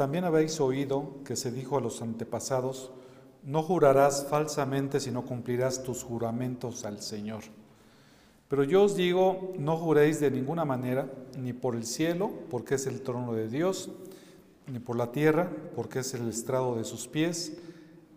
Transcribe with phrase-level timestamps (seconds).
[0.00, 2.90] también habéis oído que se dijo a los antepasados,
[3.42, 7.42] no jurarás falsamente si no cumplirás tus juramentos al Señor.
[8.48, 12.86] Pero yo os digo, no juréis de ninguna manera, ni por el cielo, porque es
[12.86, 13.90] el trono de Dios,
[14.68, 17.58] ni por la tierra, porque es el estrado de sus pies,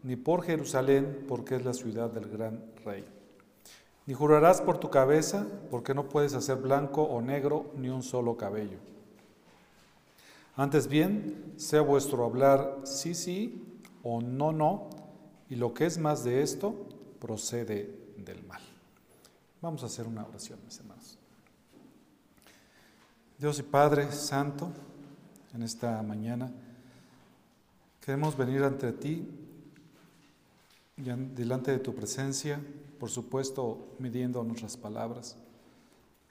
[0.04, 3.04] ni por Jerusalén, porque es la ciudad del gran rey.
[4.06, 8.38] Ni jurarás por tu cabeza, porque no puedes hacer blanco o negro ni un solo
[8.38, 8.93] cabello.
[10.56, 13.64] Antes bien, sea vuestro hablar sí, sí
[14.04, 14.90] o no, no,
[15.50, 16.88] y lo que es más de esto,
[17.20, 18.62] procede del mal.
[19.62, 21.18] Vamos a hacer una oración, mis hermanos.
[23.38, 24.70] Dios y Padre Santo,
[25.54, 26.52] en esta mañana
[28.00, 29.28] queremos venir ante ti,
[30.98, 32.62] y delante de tu presencia,
[33.00, 35.36] por supuesto, midiendo nuestras palabras,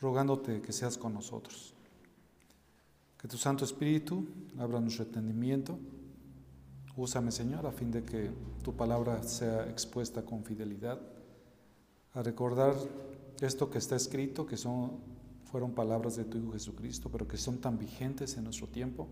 [0.00, 1.75] rogándote que seas con nosotros.
[3.23, 4.27] Que tu Santo Espíritu
[4.59, 5.78] abra nuestro entendimiento.
[6.97, 8.33] Úsame, Señor, a fin de que
[8.65, 11.01] tu palabra sea expuesta con fidelidad,
[12.15, 12.75] a recordar
[13.41, 14.98] esto que está escrito, que son,
[15.45, 19.06] fueron palabras de tu Hijo Jesucristo, pero que son tan vigentes en nuestro tiempo.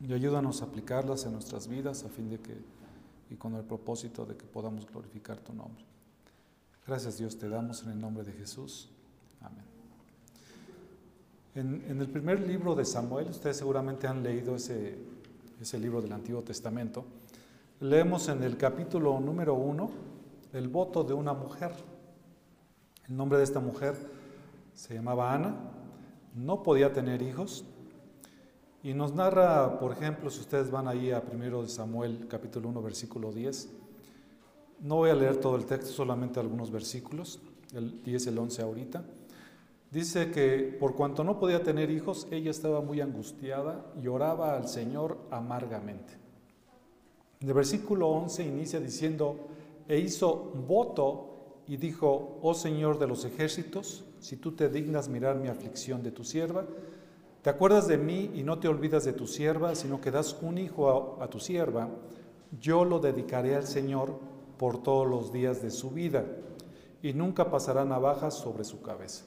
[0.00, 2.56] Y ayúdanos a aplicarlas en nuestras vidas a fin de que,
[3.28, 5.84] y con el propósito de que podamos glorificar tu nombre.
[6.86, 8.88] Gracias Dios te damos en el nombre de Jesús.
[9.42, 9.69] Amén.
[11.54, 14.96] En, el primer libro de Samuel, ustedes seguramente han leído ese,
[15.60, 17.04] ese libro del Antiguo Testamento,
[17.80, 19.90] leemos en el capítulo número uno
[20.52, 21.72] el voto de una mujer.
[23.08, 23.96] El nombre de esta mujer
[24.74, 25.56] se llamaba Ana,
[26.36, 27.64] no podía tener hijos,
[28.82, 32.80] y nos narra, por ejemplo, si ustedes van ahí a primero de Samuel, capítulo 1,
[32.80, 33.68] versículo 10,
[34.82, 37.40] no voy a leer todo el texto, solamente algunos versículos,
[37.74, 39.04] el 10 el 11 ahorita.
[39.90, 44.68] Dice que por cuanto no podía tener hijos, ella estaba muy angustiada y oraba al
[44.68, 46.12] Señor amargamente.
[47.40, 49.48] El versículo 11 inicia diciendo,
[49.88, 55.36] e hizo voto y dijo, oh Señor de los ejércitos, si tú te dignas mirar
[55.36, 56.66] mi aflicción de tu sierva,
[57.42, 60.58] te acuerdas de mí y no te olvidas de tu sierva, sino que das un
[60.58, 61.88] hijo a, a tu sierva,
[62.60, 64.20] yo lo dedicaré al Señor
[64.56, 66.26] por todos los días de su vida
[67.02, 69.24] y nunca pasará navajas sobre su cabeza.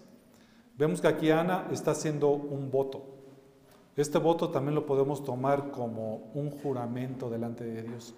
[0.75, 3.03] Vemos que aquí Ana está haciendo un voto.
[3.95, 8.15] Este voto también lo podemos tomar como un juramento delante de Dios.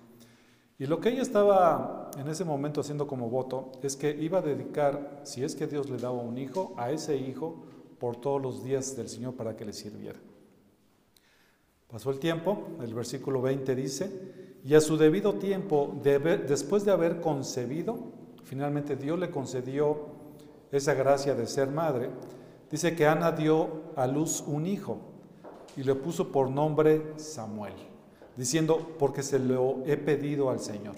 [0.77, 4.41] Y lo que ella estaba en ese momento haciendo como voto es que iba a
[4.41, 7.65] dedicar, si es que Dios le daba un hijo, a ese hijo
[7.99, 10.19] por todos los días del Señor para que le sirviera.
[11.89, 17.21] Pasó el tiempo, el versículo 20 dice, y a su debido tiempo, después de haber
[17.21, 17.97] concebido,
[18.43, 20.07] finalmente Dios le concedió
[20.71, 22.09] esa gracia de ser madre,
[22.71, 24.99] dice que Ana dio a luz un hijo
[25.75, 27.73] y le puso por nombre Samuel,
[28.35, 30.95] diciendo, porque se lo he pedido al Señor.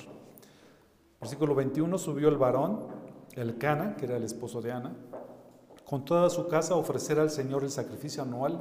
[1.19, 2.87] Versículo 21, subió el varón,
[3.33, 4.95] el Cana, que era el esposo de Ana,
[5.83, 8.59] con toda su casa a ofrecer al Señor el sacrificio anual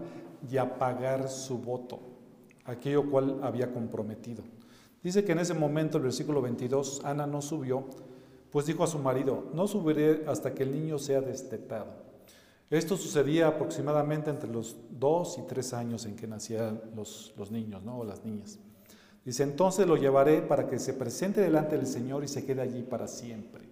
[0.50, 2.00] y a pagar su voto,
[2.65, 4.43] aquello cual había comprometido.
[5.03, 7.84] Dice que en ese momento, el versículo 22, Ana no subió,
[8.50, 12.06] pues dijo a su marido, no subiré hasta que el niño sea destetado.
[12.71, 17.84] Esto sucedía aproximadamente entre los dos y tres años en que nacían los, los niños
[17.84, 17.99] ¿no?
[17.99, 18.59] o las niñas.
[19.25, 22.82] Dice, entonces lo llevaré para que se presente delante del Señor y se quede allí
[22.82, 23.65] para siempre.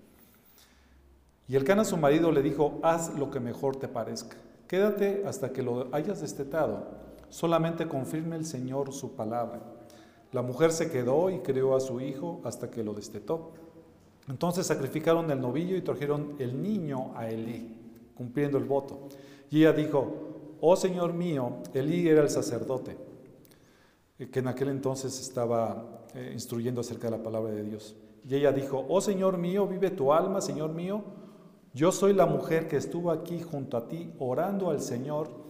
[1.46, 4.36] Y el cana su marido le dijo, haz lo que mejor te parezca.
[4.66, 6.86] Quédate hasta que lo hayas destetado.
[7.28, 9.60] Solamente confirme el Señor su palabra.
[10.32, 13.52] La mujer se quedó y crió a su hijo hasta que lo destetó.
[14.28, 17.83] Entonces sacrificaron el novillo y trajeron el niño a Elí,
[18.14, 19.08] cumpliendo el voto.
[19.50, 22.96] Y ella dijo, oh Señor mío, Elí era el sacerdote,
[24.18, 27.96] eh, que en aquel entonces estaba eh, instruyendo acerca de la palabra de Dios.
[28.28, 31.04] Y ella dijo, oh Señor mío, vive tu alma, Señor mío,
[31.72, 35.44] yo soy la mujer que estuvo aquí junto a ti orando al Señor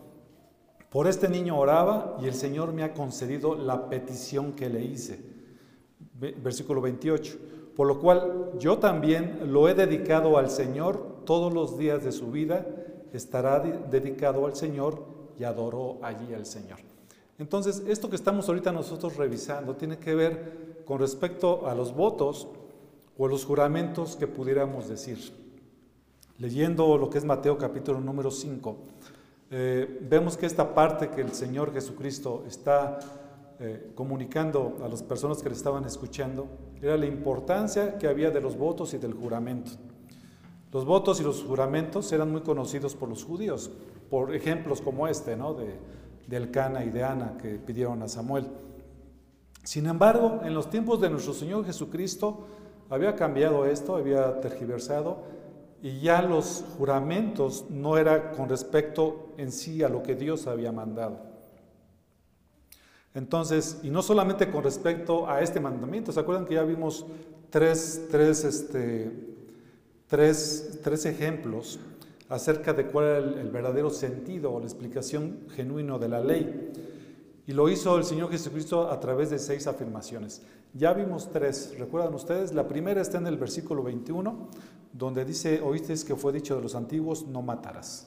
[0.94, 5.19] por este niño oraba y el Señor me ha concedido la petición que le hice.
[6.15, 7.37] Versículo 28.
[7.75, 12.31] Por lo cual yo también lo he dedicado al Señor todos los días de su
[12.31, 12.67] vida,
[13.12, 15.05] estará dedicado al Señor
[15.38, 16.79] y adoró allí al Señor.
[17.38, 22.49] Entonces, esto que estamos ahorita nosotros revisando tiene que ver con respecto a los votos
[23.19, 25.19] o los juramentos que pudiéramos decir.
[26.38, 28.77] Leyendo lo que es Mateo capítulo número 5,
[29.50, 32.99] eh, vemos que esta parte que el Señor Jesucristo está
[33.61, 36.49] eh, comunicando a las personas que le estaban escuchando
[36.82, 39.73] era la importancia que había de los votos y del juramento.
[40.75, 43.71] Los votos y los juramentos eran muy conocidos por los judíos,
[44.11, 45.55] por ejemplos como este, ¿no?
[45.55, 45.79] De,
[46.26, 48.49] de Elcana y de Ana que pidieron a Samuel.
[49.62, 52.49] Sin embargo, en los tiempos de nuestro Señor Jesucristo
[52.91, 55.19] había cambiado esto, había tergiversado
[55.81, 60.73] y ya los juramentos no era con respecto en sí a lo que Dios había
[60.73, 61.20] mandado.
[63.15, 67.06] Entonces, y no solamente con respecto a este mandamiento, ¿se acuerdan que ya vimos
[67.50, 69.34] tres, tres, este,
[70.15, 71.81] tres, tres ejemplos
[72.29, 76.71] acerca de cuál era el, el verdadero sentido o la explicación genuina de la ley?
[77.49, 80.43] Y lo hizo el Señor Jesucristo a través de seis afirmaciones.
[80.73, 82.55] Ya vimos tres, ¿recuerdan ustedes?
[82.55, 84.51] La primera está en el versículo 21,
[84.93, 88.07] donde dice, oíste que fue dicho de los antiguos, no matarás.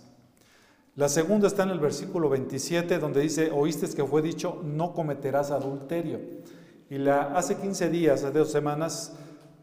[0.95, 5.51] La segunda está en el versículo 27, donde dice, oíste que fue dicho, no cometerás
[5.51, 6.21] adulterio.
[6.89, 9.11] Y la, hace 15 días, hace dos semanas,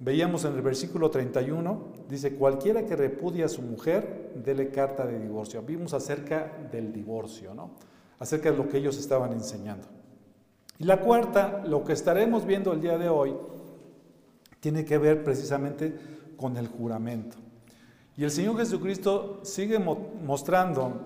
[0.01, 5.19] veíamos en el versículo 31, dice, cualquiera que repudia a su mujer, dele carta de
[5.19, 5.63] divorcio.
[5.63, 7.71] Vimos acerca del divorcio, ¿no?
[8.19, 9.87] acerca de lo que ellos estaban enseñando.
[10.79, 13.35] Y la cuarta, lo que estaremos viendo el día de hoy,
[14.61, 15.95] tiene que ver precisamente
[16.37, 17.37] con el juramento.
[18.17, 21.01] Y el Señor Jesucristo sigue mostrando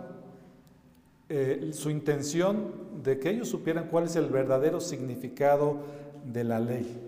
[1.29, 5.79] eh, su intención de que ellos supieran cuál es el verdadero significado
[6.25, 7.08] de la ley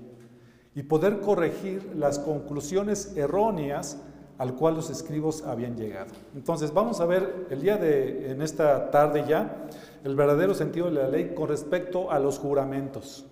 [0.75, 3.99] y poder corregir las conclusiones erróneas
[4.39, 6.13] al cual los escribos habían llegado.
[6.35, 9.69] Entonces vamos a ver el día de, en esta tarde ya,
[10.03, 13.27] el verdadero sentido de la ley con respecto a los juramentos.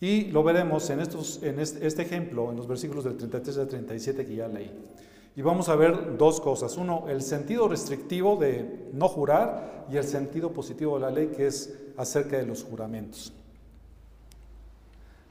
[0.00, 4.24] Y lo veremos en, estos, en este, ejemplo, en los versículos del 33 al 37
[4.24, 4.70] que ya leí.
[5.36, 6.76] Y vamos a ver dos cosas.
[6.76, 11.48] Uno, el sentido restrictivo de no jurar y el sentido positivo de la ley que
[11.48, 13.32] es acerca de los juramentos.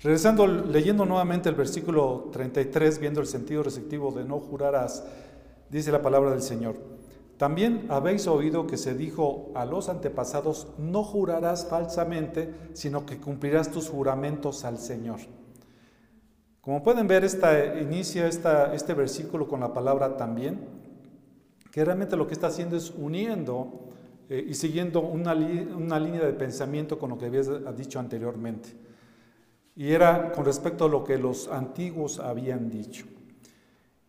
[0.03, 5.05] Regresando, leyendo nuevamente el versículo 33, viendo el sentido restrictivo de no jurarás,
[5.69, 6.75] dice la palabra del Señor.
[7.37, 13.71] También habéis oído que se dijo a los antepasados, no jurarás falsamente, sino que cumplirás
[13.71, 15.19] tus juramentos al Señor.
[16.59, 20.67] Como pueden ver, esta, inicia este versículo con la palabra también,
[21.71, 23.89] que realmente lo que está haciendo es uniendo
[24.29, 27.41] eh, y siguiendo una, una, línea de pensamiento con lo que había
[27.71, 28.82] dicho anteriormente.
[29.75, 33.05] Y era con respecto a lo que los antiguos habían dicho.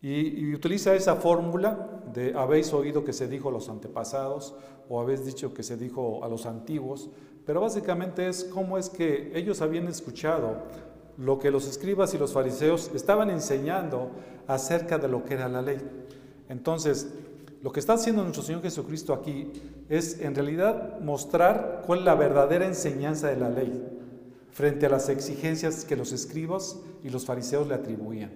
[0.01, 4.53] Y, utiliza esa fórmula de habéis oído que se dijo a los antepasados
[4.87, 7.09] o habéis dicho que se dijo a los antiguos,
[7.43, 10.57] pero básicamente es cómo es que ellos habían escuchado
[11.17, 14.11] lo que los escribas y los fariseos estaban enseñando
[14.45, 15.79] acerca de lo que era la ley.
[16.49, 17.11] Entonces,
[17.63, 19.51] lo que está haciendo nuestro Señor Jesucristo aquí
[19.89, 24.04] es en realidad mostrar cuál es la verdadera enseñanza de la ley
[24.55, 28.31] frente a las exigencias que los escribas y los fariseos le atribuían.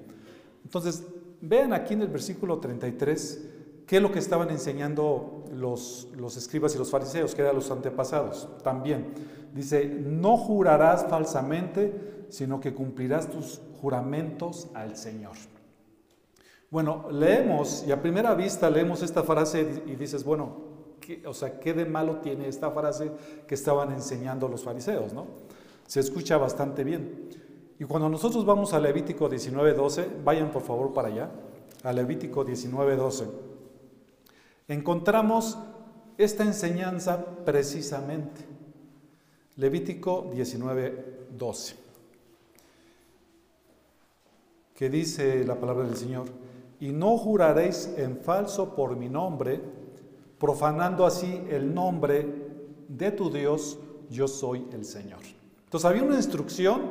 [0.63, 1.03] Entonces,
[1.41, 3.45] Vean aquí en el versículo 33
[3.87, 7.71] qué es lo que estaban enseñando los, los escribas y los fariseos, que eran los
[7.71, 8.49] antepasados.
[8.63, 9.07] También
[9.53, 15.33] dice, no jurarás falsamente, sino que cumplirás tus juramentos al Señor.
[16.69, 20.55] Bueno, leemos y a primera vista leemos esta frase y dices, bueno,
[20.99, 23.11] ¿qué, o sea, ¿qué de malo tiene esta frase
[23.47, 25.13] que estaban enseñando los fariseos?
[25.13, 25.25] ¿no?
[25.89, 27.29] Se escucha bastante bien.
[27.79, 31.31] Y cuando nosotros vamos a Levítico 19:12, vayan por favor para allá,
[31.81, 33.25] a Levítico 19:12,
[34.67, 35.57] encontramos
[36.19, 38.41] esta enseñanza precisamente.
[39.55, 41.73] Levítico 19:12,
[44.75, 46.27] que dice la palabra del Señor,
[46.79, 49.59] y no juraréis en falso por mi nombre,
[50.37, 52.27] profanando así el nombre
[52.87, 53.79] de tu Dios,
[54.11, 55.38] yo soy el Señor.
[55.69, 56.81] Entonces había una instrucción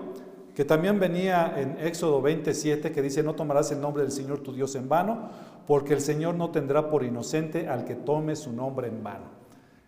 [0.54, 4.52] que también venía en Éxodo 27, que dice, no tomarás el nombre del Señor tu
[4.52, 5.30] Dios en vano,
[5.66, 9.24] porque el Señor no tendrá por inocente al que tome su nombre en vano.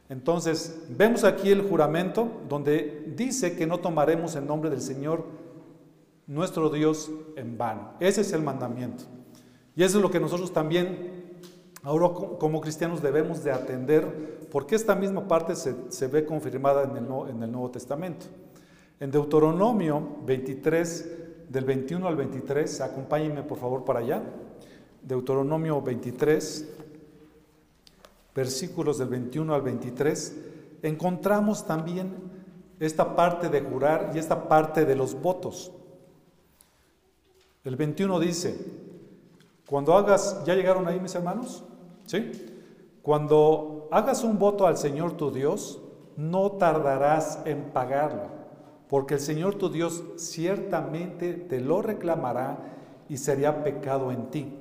[0.09, 5.25] Entonces, vemos aquí el juramento donde dice que no tomaremos el nombre del Señor
[6.27, 7.93] nuestro Dios en vano.
[8.01, 9.05] Ese es el mandamiento.
[9.77, 11.39] Y eso es lo que nosotros también,
[11.85, 12.09] ahora
[12.41, 17.41] como cristianos, debemos de atender, porque esta misma parte se, ve confirmada en el, en
[17.41, 18.27] el Nuevo Testamento.
[19.01, 24.23] En Deuteronomio 23, del 21 al 23, acompáñenme por favor para allá.
[25.01, 26.69] Deuteronomio 23,
[28.35, 30.37] versículos del 21 al 23,
[30.83, 32.13] encontramos también
[32.79, 35.73] esta parte de jurar y esta parte de los votos.
[37.65, 38.55] El 21 dice,
[39.67, 41.65] cuando hagas, ¿ya llegaron ahí mis hermanos?
[42.05, 42.33] ¿Sí?
[43.01, 45.81] Cuando hagas un voto al Señor tu Dios,
[46.19, 48.40] no tardarás en pagarlo
[48.91, 52.59] porque el Señor tu Dios ciertamente te lo reclamará
[53.09, 54.59] y sería pecado en ti.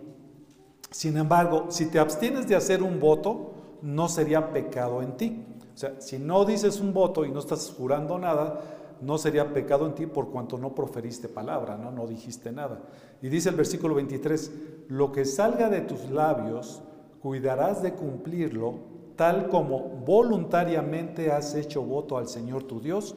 [0.91, 5.45] Sin embargo, si te abstienes de hacer un voto, no sería pecado en ti.
[5.73, 8.61] O sea, si no dices un voto y no estás jurando nada,
[9.01, 12.81] no sería pecado en ti por cuanto no proferiste palabra, no, no dijiste nada.
[13.23, 14.51] Y dice el versículo 23,
[14.89, 16.83] lo que salga de tus labios,
[17.19, 18.75] cuidarás de cumplirlo,
[19.15, 23.15] tal como voluntariamente has hecho voto al Señor tu Dios,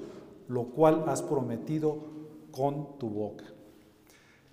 [0.52, 1.96] lo cual has prometido
[2.50, 3.44] con tu boca.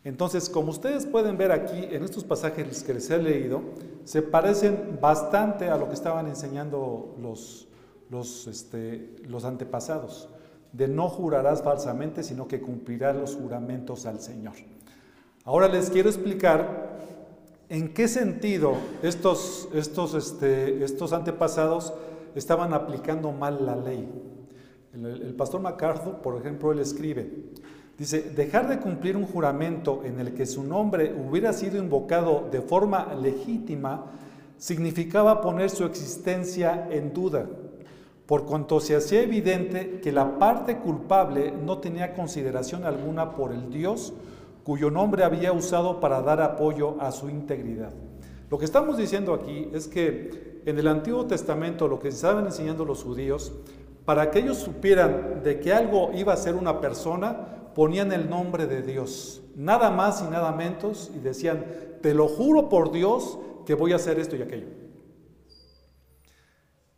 [0.05, 3.61] Entonces, como ustedes pueden ver aquí en estos pasajes que les he leído,
[4.05, 7.67] se parecen bastante a lo que estaban enseñando los,
[8.09, 10.29] los, este, los antepasados,
[10.71, 14.53] de no jurarás falsamente, sino que cumplirás los juramentos al Señor.
[15.43, 16.97] Ahora les quiero explicar
[17.67, 21.93] en qué sentido estos, estos, este, estos antepasados
[22.35, 24.07] estaban aplicando mal la ley.
[24.93, 27.31] El, pastor MacArthur, por ejemplo, él escribe,
[27.97, 32.61] Dice, dejar de cumplir un juramento en el que su nombre hubiera sido invocado de
[32.61, 34.05] forma legítima
[34.57, 37.45] significaba poner su existencia en duda,
[38.25, 43.69] por cuanto se hacía evidente que la parte culpable no tenía consideración alguna por el
[43.69, 44.13] Dios
[44.63, 47.91] cuyo nombre había usado para dar apoyo a su integridad.
[48.49, 52.85] Lo que estamos diciendo aquí es que en el Antiguo Testamento lo que estaban enseñando
[52.85, 53.51] los judíos,
[54.09, 58.65] para que ellos supieran de que algo iba a ser una persona, ponían el nombre
[58.65, 61.63] de Dios, nada más y nada menos, y decían,
[62.01, 63.37] te lo juro por Dios
[63.67, 64.65] que voy a hacer esto y aquello.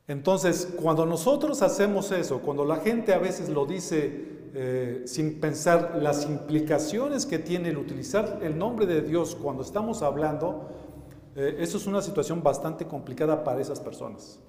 [0.08, 6.00] Entonces, cuando nosotros hacemos eso, cuando la gente a veces lo dice eh, sin pensar
[6.02, 10.70] las implicaciones que tiene el utilizar el nombre de Dios cuando estamos hablando,
[11.36, 14.40] eh, eso es una situación bastante complicada para esas personas.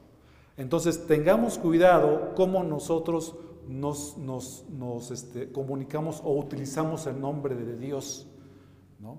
[0.57, 3.35] Entonces, tengamos cuidado cómo nosotros
[3.69, 8.27] nos, este, comunicamos o utilizamos el nombre de Dios.
[9.01, 9.19] ¿no?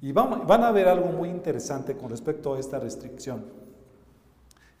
[0.00, 3.44] Y van, van a ver algo muy interesante con respecto a esta restricción.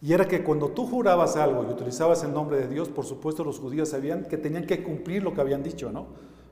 [0.02, 3.44] Y era que cuando tú jurabas algo y utilizabas el nombre de Dios, por supuesto
[3.44, 6.06] los judíos sabían que tenían que cumplir lo que habían dicho, ¿no?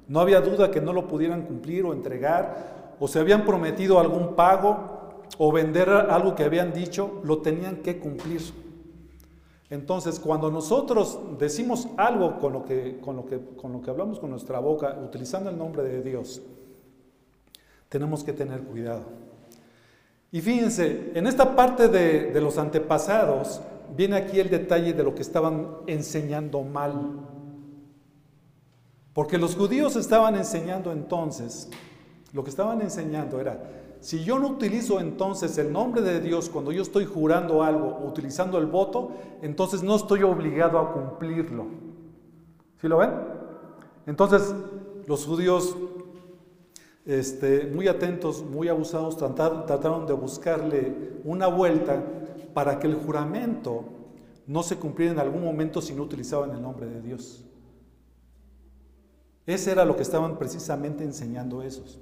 [0.07, 4.35] No había duda que no lo pudieran cumplir o entregar, o se habían prometido algún
[4.35, 8.41] pago o vender algo que habían dicho, lo tenían que cumplir.
[9.71, 14.19] Entonces, cuando nosotros decimos algo con lo, que, con, lo que, con lo que hablamos
[14.19, 16.41] con nuestra boca, utilizando el nombre de Dios,
[17.89, 19.03] tenemos que tener cuidado.
[20.33, 23.61] Y fíjense, en esta parte de, de los antepasados
[23.95, 27.27] viene aquí el detalle de lo que estaban enseñando mal.
[29.13, 31.69] Porque los judíos estaban enseñando entonces,
[32.33, 33.61] lo que estaban enseñando era,
[34.01, 38.59] si yo no utilizo entonces el nombre de Dios cuando yo estoy jurando algo utilizando
[38.59, 39.11] el voto,
[39.43, 41.67] entonces no estoy obligado a cumplirlo.
[42.81, 43.11] ¿Sí lo ven?
[44.07, 44.55] Entonces
[45.07, 45.77] los judíos,
[47.07, 52.03] este, muy atentos, muy abusados, trataron de buscarle una vuelta
[52.55, 53.85] para que el juramento
[54.47, 57.45] no se cumpliera en algún momento si no utilizaban el nombre de Dios.
[59.45, 61.99] Ese era lo que estaban precisamente enseñando esos.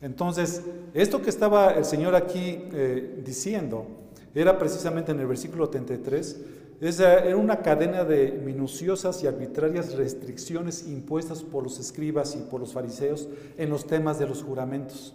[0.00, 0.62] Entonces,
[0.94, 3.86] esto que estaba el Señor aquí eh, diciendo
[4.34, 6.40] era precisamente en el versículo 33,
[6.80, 12.72] era una cadena de minuciosas y arbitrarias restricciones impuestas por los escribas y por los
[12.72, 13.28] fariseos
[13.58, 15.14] en los temas de los juramentos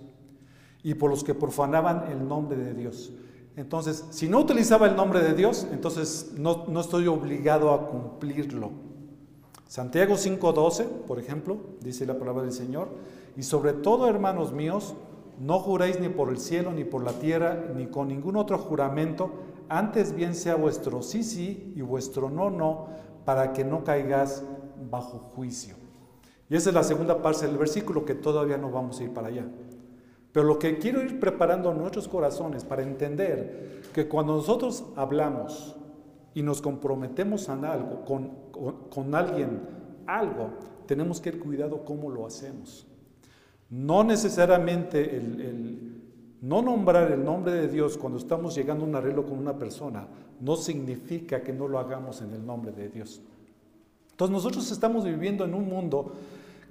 [0.84, 3.12] y por los que profanaban el nombre de Dios.
[3.56, 8.72] Entonces, si no utilizaba el nombre de Dios, entonces no, no estoy obligado a cumplirlo.
[9.68, 12.89] Santiago 5.12, por ejemplo, dice la palabra del Señor,
[13.36, 14.96] y sobre todo, hermanos míos,
[15.39, 19.32] no juréis ni por el cielo, ni por la tierra, ni con ningún otro juramento,
[19.68, 22.88] antes bien sea vuestro sí, sí y vuestro no, no,
[23.25, 24.44] para que no caigas
[24.89, 25.75] bajo juicio.
[26.50, 29.27] Y esa es la segunda parte del versículo que todavía no vamos a ir para
[29.27, 29.46] allá.
[30.32, 35.75] Pero lo que quiero ir preparando nuestros corazones para entender que cuando nosotros hablamos
[36.34, 38.32] y nos comprometemos en algo, con,
[38.89, 39.62] con alguien,
[40.06, 40.50] algo,
[40.86, 42.86] tenemos que tener cuidado cómo lo hacemos.
[43.75, 46.01] No necesariamente el,
[46.41, 50.08] no nombrar el nombre de Dios cuando estamos llegando a un arreglo con una persona
[50.39, 53.22] no significa que no lo hagamos en el nombre de Dios.
[54.12, 56.13] Entonces nosotros estamos viviendo en un mundo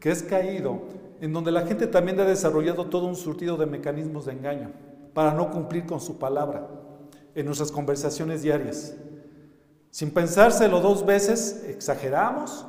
[0.00, 0.80] que es caído,
[1.20, 4.70] en donde la gente también ha desarrollado todo un surtido de mecanismos de engaño
[5.12, 6.70] para no cumplir con su palabra
[7.34, 8.96] en nuestras conversaciones diarias.
[9.90, 12.64] Sin pensárselo dos veces, exageramos,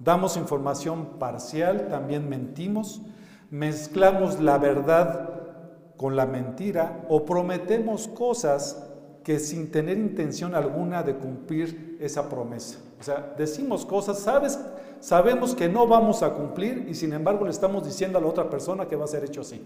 [0.00, 3.02] damos información parcial, también mentimos,
[3.50, 5.28] mezclamos la verdad
[5.96, 8.84] con la mentira o prometemos cosas
[9.24, 12.78] que sin tener intención alguna de cumplir esa promesa.
[12.98, 14.58] O sea, decimos cosas, sabes,
[15.00, 18.48] sabemos que no vamos a cumplir y sin embargo le estamos diciendo a la otra
[18.48, 19.62] persona que va a ser hecho así.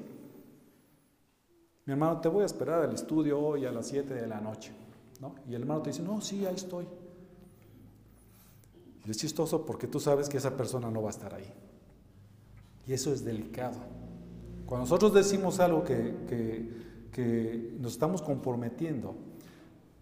[1.85, 4.73] Mi hermano, te voy a esperar al estudio hoy a las 7 de la noche.
[5.21, 5.35] ¿no?
[5.49, 6.87] Y el hermano te dice, no, sí, ahí estoy.
[9.07, 11.53] Es chistoso porque tú sabes que esa persona no va a estar ahí.
[12.87, 13.79] Y eso es delicado.
[14.67, 16.15] Cuando nosotros decimos algo que,
[17.12, 19.15] que nos estamos comprometiendo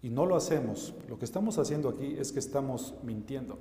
[0.01, 3.59] y no lo hacemos, lo que estamos haciendo aquí es que estamos mintiendo.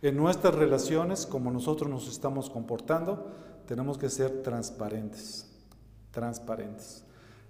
[0.00, 3.30] En nuestras relaciones, como nosotros nos estamos comportando,
[3.66, 5.48] tenemos que ser transparentes,
[6.10, 7.04] transparentes.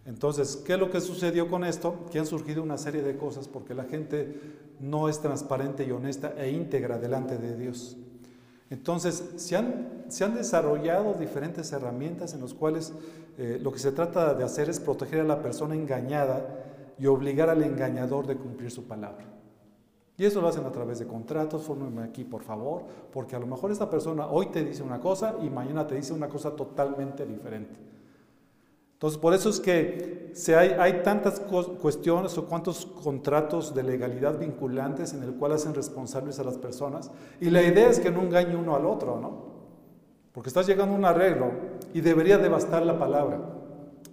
[0.05, 2.07] Entonces, ¿qué es lo que sucedió con esto?
[2.11, 4.41] Que han surgido una serie de cosas porque la gente
[4.81, 7.97] no es transparente y honesta e íntegra delante de Dios.
[8.73, 12.95] Entonces, se han, se han desarrollado diferentes herramientas en las cuales
[13.37, 17.51] eh, lo que se trata de hacer es proteger a la persona engañada y obligar
[17.51, 19.27] al engañador de cumplir su palabra.
[20.17, 23.47] Y eso lo hacen a través de contratos, fórmenme aquí por favor, porque a lo
[23.47, 27.27] mejor esta persona hoy te dice una cosa y mañana te dice una cosa totalmente
[27.27, 27.79] diferente.
[29.03, 35.13] Entonces, por eso es que se hay, tantas cuestiones o cuantos contratos de legalidad vinculantes
[35.13, 37.11] en el cual hacen responsables a las personas.
[37.41, 39.47] Y la idea es que no engañe uno al otro, ¿no?
[40.31, 41.51] Porque estás llegando a un arreglo
[41.93, 43.41] y debería devastar la palabra.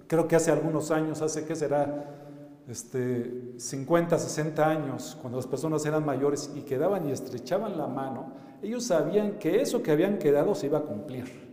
[0.08, 5.86] Creo que hace algunos años, hace que será este, 50, 60 años, cuando las personas
[5.86, 10.56] eran mayores y quedaban y estrechaban la mano, ellos sabían que eso que habían quedado
[10.56, 11.49] se iba a cumplir.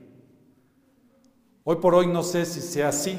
[1.69, 3.19] Hoy por hoy no sé si sea así.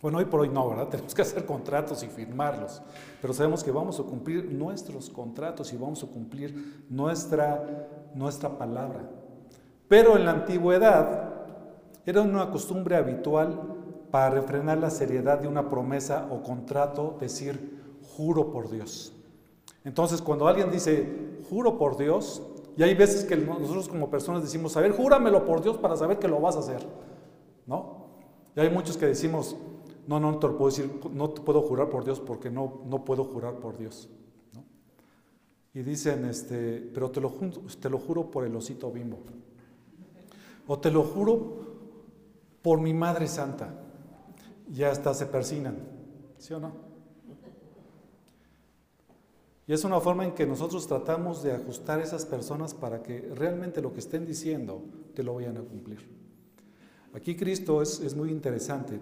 [0.00, 0.86] Bueno, hoy por hoy no, ¿verdad?
[0.90, 2.80] Tenemos que hacer contratos y firmarlos,
[3.20, 9.10] pero sabemos que vamos a cumplir nuestros contratos y vamos a cumplir nuestra, nuestra palabra.
[9.88, 11.32] Pero en la antigüedad
[12.06, 13.60] era una costumbre habitual
[14.12, 19.12] para refrenar la seriedad de una promesa o contrato decir juro por Dios.
[19.82, 22.40] Entonces, cuando alguien dice juro por Dios,
[22.76, 26.18] y hay veces que nosotros como personas decimos, a ver, júramelo por Dios para saber
[26.18, 26.84] que lo vas a hacer.
[27.66, 28.04] ¿No?
[28.56, 29.56] Y hay muchos que decimos,
[30.06, 33.04] no, no te lo puedo decir, no te puedo jurar por Dios porque no, no
[33.04, 34.08] puedo jurar por Dios.
[34.52, 34.64] ¿no?
[35.72, 37.32] Y dicen, este, pero te lo,
[37.80, 39.18] te lo juro por el osito bimbo.
[40.66, 41.74] O te lo juro
[42.60, 43.82] por mi Madre Santa.
[44.72, 45.76] Y hasta se persinan.
[46.38, 46.93] ¿Sí o no?
[49.66, 53.30] Y es una forma en que nosotros tratamos de ajustar a esas personas para que
[53.34, 54.82] realmente lo que estén diciendo
[55.14, 56.06] te lo vayan a cumplir.
[57.14, 59.00] Aquí Cristo es, es muy interesante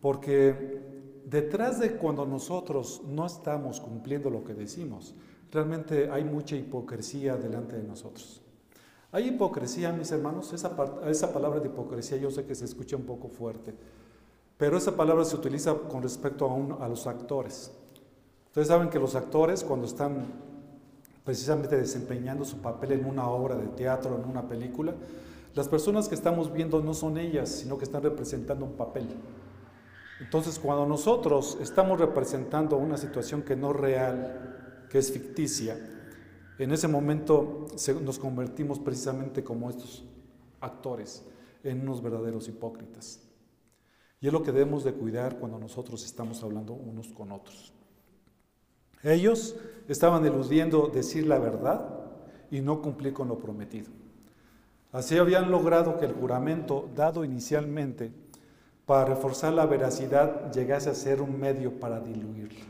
[0.00, 0.80] porque
[1.26, 5.14] detrás de cuando nosotros no estamos cumpliendo lo que decimos,
[5.52, 8.40] realmente hay mucha hipocresía delante de nosotros.
[9.12, 10.74] Hay hipocresía, mis hermanos, esa,
[11.08, 13.74] esa palabra de hipocresía yo sé que se escucha un poco fuerte,
[14.56, 17.72] pero esa palabra se utiliza con respecto a, a los actores.
[18.50, 20.26] Ustedes saben que los actores cuando están
[21.24, 24.92] precisamente desempeñando su papel en una obra de teatro, en una película,
[25.54, 29.06] las personas que estamos viendo no son ellas, sino que están representando un papel.
[30.18, 35.78] Entonces, cuando nosotros estamos representando una situación que no es real, que es ficticia,
[36.58, 37.68] en ese momento
[38.02, 40.04] nos convertimos precisamente como estos
[40.60, 41.24] actores,
[41.62, 43.20] en unos verdaderos hipócritas.
[44.20, 47.74] Y es lo que debemos de cuidar cuando nosotros estamos hablando unos con otros.
[49.02, 49.56] Ellos
[49.88, 51.88] estaban eludiendo decir la verdad
[52.50, 53.90] y no cumplir con lo prometido.
[54.92, 58.12] Así habían logrado que el juramento dado inicialmente
[58.86, 62.64] para reforzar la veracidad llegase a ser un medio para diluirla.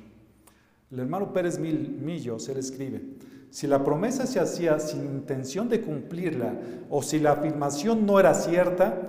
[0.90, 3.03] El hermano Pérez Millos, él escribe,
[3.51, 6.55] si la promesa se hacía sin intención de cumplirla
[6.90, 9.07] o si la afirmación no era cierta,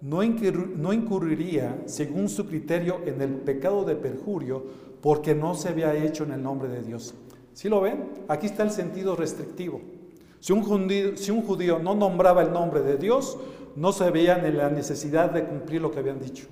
[0.00, 6.24] no incurriría, según su criterio, en el pecado de perjurio porque no se había hecho
[6.24, 7.14] en el nombre de Dios.
[7.52, 8.04] ¿Sí lo ven?
[8.28, 9.80] Aquí está el sentido restrictivo.
[10.40, 13.38] Si un, judío, si un judío no nombraba el nombre de Dios,
[13.74, 16.46] no se veían en la necesidad de cumplir lo que habían dicho.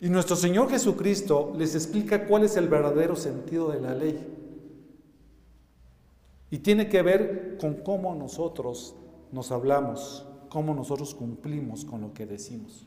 [0.00, 4.18] Y nuestro Señor Jesucristo les explica cuál es el verdadero sentido de la ley.
[6.50, 8.94] Y tiene que ver con cómo nosotros
[9.32, 12.86] nos hablamos, cómo nosotros cumplimos con lo que decimos.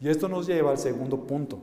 [0.00, 1.60] Y esto nos lleva al segundo punto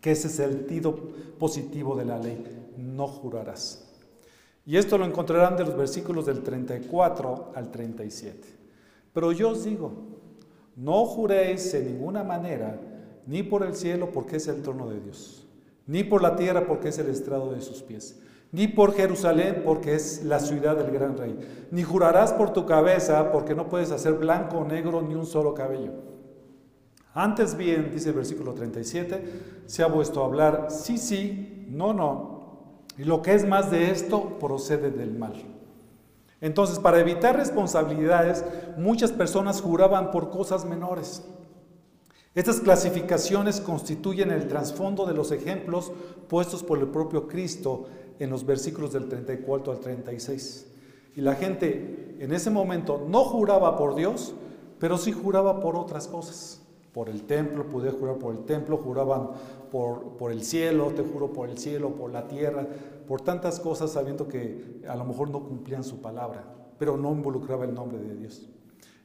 [0.00, 0.94] que ese es el sentido
[1.38, 3.86] positivo de la ley, no jurarás.
[4.64, 8.48] Y esto lo encontrarán de los versículos del 34 al 37.
[9.12, 9.92] Pero yo os digo,
[10.76, 12.80] no juréis en ninguna manera,
[13.26, 15.46] ni por el cielo porque es el trono de Dios,
[15.86, 18.20] ni por la tierra porque es el estrado de sus pies,
[18.52, 21.36] ni por Jerusalén porque es la ciudad del gran rey,
[21.70, 25.54] ni jurarás por tu cabeza porque no puedes hacer blanco o negro ni un solo
[25.54, 26.09] cabello
[27.14, 32.40] antes bien, dice el versículo 37, se ha vuelto a hablar sí, sí, no, no.
[32.98, 35.34] Y lo que es más de esto procede del mal.
[36.40, 38.44] Entonces, para evitar responsabilidades,
[38.76, 41.22] muchas personas juraban por cosas menores.
[42.34, 45.92] Estas clasificaciones constituyen el trasfondo de los ejemplos
[46.28, 47.88] puestos por el propio Cristo
[48.20, 50.66] en los versículos del 34 al 36.
[51.16, 54.34] Y la gente en ese momento no juraba por Dios,
[54.78, 56.59] pero sí juraba por otras cosas.
[56.92, 59.30] Por el templo, podía jurar por el templo, juraban
[59.70, 62.66] por, por el cielo, te juro por el cielo, por la tierra,
[63.06, 66.44] por tantas cosas sabiendo que a lo mejor no cumplían su palabra,
[66.78, 68.48] pero no involucraba el nombre de Dios.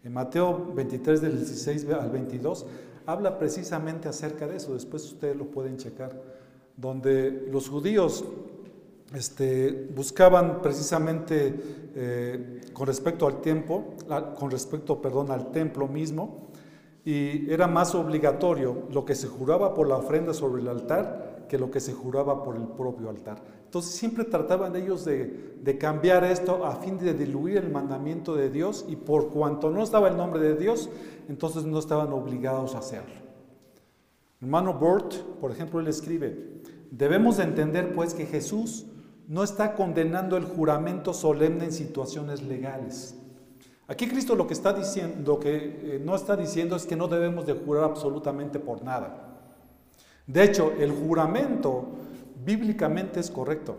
[0.03, 2.65] En Mateo 23 del 16 al 22
[3.05, 6.21] habla precisamente acerca de eso, después ustedes lo pueden checar,
[6.77, 8.25] donde los judíos
[9.13, 11.55] este, buscaban precisamente
[11.95, 13.95] eh, con respecto al tiempo,
[14.37, 16.47] con respecto, perdón, al templo mismo,
[17.05, 21.59] y era más obligatorio lo que se juraba por la ofrenda sobre el altar que
[21.59, 23.39] lo que se juraba por el propio altar.
[23.65, 28.85] Entonces siempre trataban ellos de, cambiar esto a fin de diluir el mandamiento de Dios
[28.89, 30.89] y por cuanto no estaba el nombre de Dios,
[31.29, 33.13] entonces no estaban obligados a hacerlo.
[34.41, 38.87] Hermano Burt, por ejemplo, él escribe, debemos entender pues que Jesús
[39.27, 43.15] no está condenando el juramento solemne en situaciones legales.
[43.87, 48.59] Aquí Cristo lo que eh, no está diciendo es que no debemos de jurar absolutamente
[48.59, 49.25] por nada.
[50.25, 51.85] De hecho, el juramento
[52.43, 53.77] bíblicamente es correcto.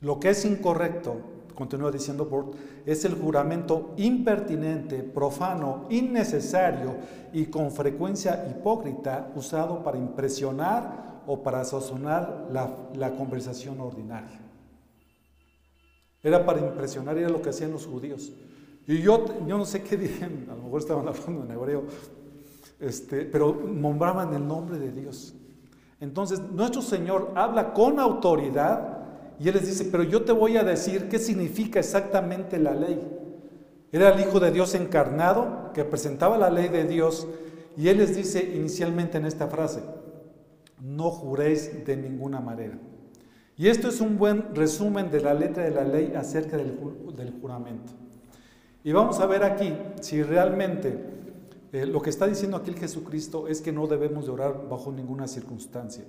[0.00, 1.16] Lo que es incorrecto,
[1.54, 2.54] continúa diciendo Bort,
[2.86, 6.96] es el juramento impertinente, profano, innecesario
[7.32, 14.40] y con frecuencia hipócrita usado para impresionar o para sazonar la, conversación ordinaria.
[16.22, 18.32] Era para impresionar, era lo que hacían los judíos.
[18.86, 21.84] Y yo, yo no sé qué dicen, a lo mejor estaban hablando en hebreo,
[22.80, 25.34] este, pero nombraban el nombre de Dios.
[26.00, 28.98] Entonces, nuestro Señor habla con autoridad
[29.38, 33.00] y Él les dice, pero yo te voy a decir qué significa exactamente la ley.
[33.92, 37.28] Era el Hijo de Dios encarnado que presentaba la ley de Dios
[37.76, 39.82] y Él les dice inicialmente en esta frase,
[40.80, 42.78] no juréis de ninguna manera.
[43.56, 46.78] Y esto es un buen resumen de la letra de la ley acerca del,
[47.40, 47.92] juramento.
[48.84, 50.98] Y vamos a ver aquí si realmente
[51.72, 54.90] eh, lo que está diciendo aquí el Jesucristo es que no debemos de orar bajo
[54.90, 56.04] ninguna circunstancia.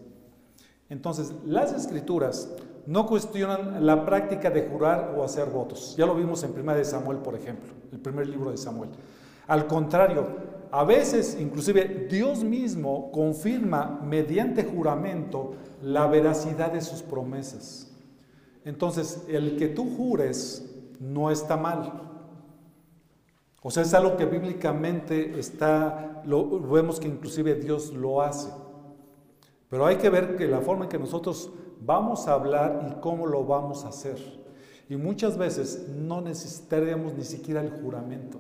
[0.90, 2.50] Entonces, las escrituras
[2.86, 5.96] no cuestionan la práctica de jurar o hacer votos.
[5.98, 8.90] Ya lo vimos en 1 de Samuel, por ejemplo, el primer libro de Samuel.
[9.48, 10.28] Al contrario,
[10.72, 17.92] a veces, inclusive, Dios mismo confirma mediante juramento la veracidad de sus promesas.
[18.66, 20.66] Entonces, el que tú jures
[21.00, 22.13] no está mal.
[23.64, 28.50] O sea, es algo que bíblicamente está, lo, vemos que inclusive Dios lo hace.
[29.70, 31.50] Pero hay que ver que la forma en que nosotros
[31.80, 34.18] vamos a hablar y cómo lo vamos a hacer.
[34.90, 38.40] Y muchas veces no necesitaríamos ni siquiera el juramento.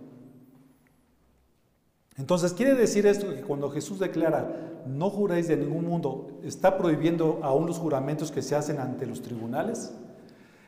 [2.17, 7.39] Entonces, quiere decir esto que cuando Jesús declara, no juréis de ningún mundo, está prohibiendo
[7.41, 9.95] aún los juramentos que se hacen ante los tribunales.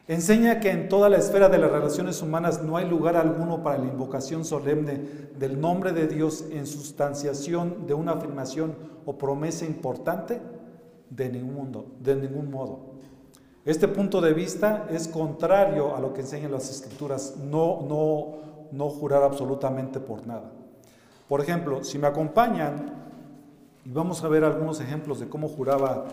[0.07, 3.79] Enseña que en toda la esfera de las relaciones humanas no hay lugar alguno para
[3.79, 5.01] la invocación solemne
[5.39, 10.39] del nombre de Dios en sustanciación de una afirmación o promesa importante
[11.09, 12.95] de ningún, mundo, de ningún modo.
[13.65, 18.89] Este punto de vista es contrario a lo que enseñan las escrituras, no, no, no
[18.89, 20.51] jurar absolutamente por nada.
[21.27, 22.93] Por ejemplo, si me acompañan,
[23.83, 26.05] y vamos a ver algunos ejemplos de cómo juraba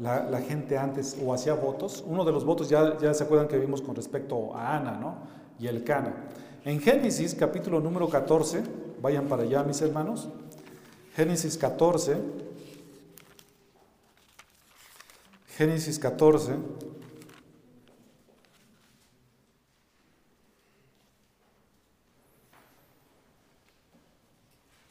[0.00, 2.04] la, gente antes o hacía votos.
[2.06, 5.16] Uno de los votos ya, ya se acuerdan que vimos con respecto a Ana ¿no?
[5.58, 6.14] y el Cana.
[6.64, 8.62] En Génesis capítulo número 14,
[9.00, 10.28] vayan para allá mis hermanos,
[11.14, 12.16] Génesis 14,
[15.56, 16.52] Génesis 14,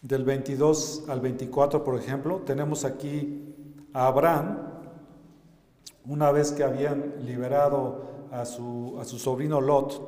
[0.01, 3.53] del 22 al 24, por ejemplo, tenemos aquí
[3.93, 4.66] a Abraham,
[6.07, 10.01] una vez que habían liberado a su, a su sobrino Lot.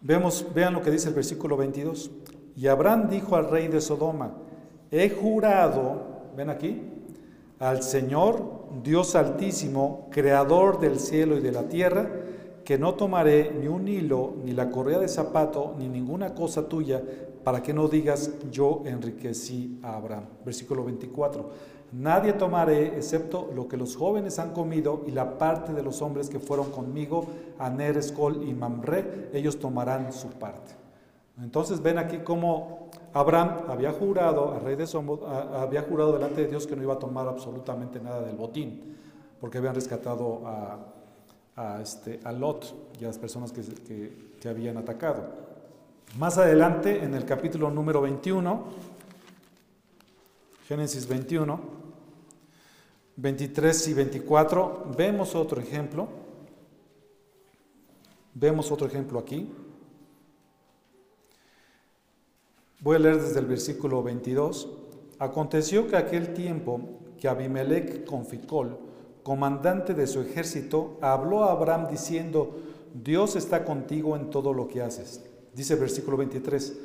[0.00, 2.10] Vemos, vean lo que dice el versículo 22.
[2.56, 4.32] Y Abraham dijo al rey de Sodoma,
[4.90, 6.02] he jurado,
[6.36, 6.82] ven aquí,
[7.58, 12.08] al Señor, Dios altísimo, creador del cielo y de la tierra,
[12.64, 17.02] que no tomaré ni un hilo, ni la correa de zapato, ni ninguna cosa tuya,
[17.44, 20.24] para que no digas yo enriquecí a Abraham.
[20.44, 21.50] Versículo 24.
[21.96, 26.28] Nadie tomaré excepto lo que los jóvenes han comido y la parte de los hombres
[26.28, 27.26] que fueron conmigo,
[27.58, 30.74] Aner, Escol y Mamre, ellos tomarán su parte.
[31.40, 36.48] Entonces ven aquí cómo Abraham había jurado, al rey de Somos, había jurado delante de
[36.48, 38.98] Dios que no iba a tomar absolutamente nada del botín,
[39.40, 40.42] porque habían rescatado
[41.56, 45.24] a, este, a Lot y a las personas que, que habían atacado.
[46.18, 48.64] Más adelante, en el capítulo número 21,
[50.68, 51.85] Génesis 21,
[53.16, 56.08] 23 y 24, vemos otro ejemplo.
[58.34, 59.50] Vemos otro ejemplo aquí.
[62.80, 64.68] Voy a leer desde el versículo 22.
[65.18, 66.80] Aconteció que aquel tiempo
[67.18, 68.78] que Abimelech con Ficol,
[69.22, 72.58] comandante de su ejército, habló a Abraham diciendo,
[72.92, 75.24] Dios está contigo en todo lo que haces.
[75.54, 76.78] Dice el versículo 23,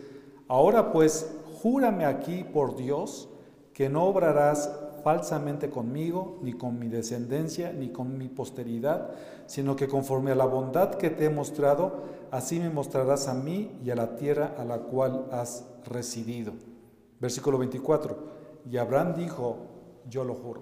[0.48, 1.30] ahora pues,
[1.62, 3.28] júrame aquí por Dios
[3.74, 4.72] que no obrarás
[5.04, 9.12] falsamente conmigo, ni con mi descendencia, ni con mi posteridad,
[9.46, 13.80] sino que conforme a la bondad que te he mostrado, así me mostrarás a mí
[13.84, 16.54] y a la tierra a la cual has residido.
[17.20, 18.18] Versículo 24.
[18.70, 19.58] Y Abraham dijo,
[20.10, 20.62] yo lo juro.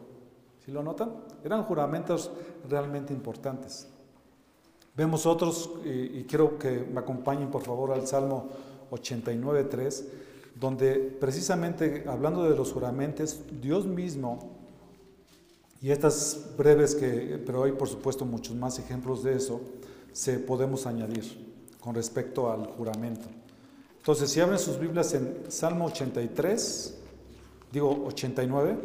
[0.66, 1.12] ¿Sí lo notan?
[1.44, 2.32] Eran juramentos
[2.68, 3.88] realmente importantes.
[4.96, 8.50] Vemos otros, y quiero que me acompañen por favor al Salmo
[8.92, 10.06] 89.3
[10.60, 14.58] donde precisamente hablando de los juramentos, Dios mismo,
[15.82, 19.62] y estas breves que, pero hay por supuesto muchos más ejemplos de eso,
[20.12, 21.24] se podemos añadir
[21.80, 23.28] con respecto al juramento.
[23.98, 26.98] Entonces, si abren sus Biblias en Salmo 83,
[27.72, 28.78] digo 89,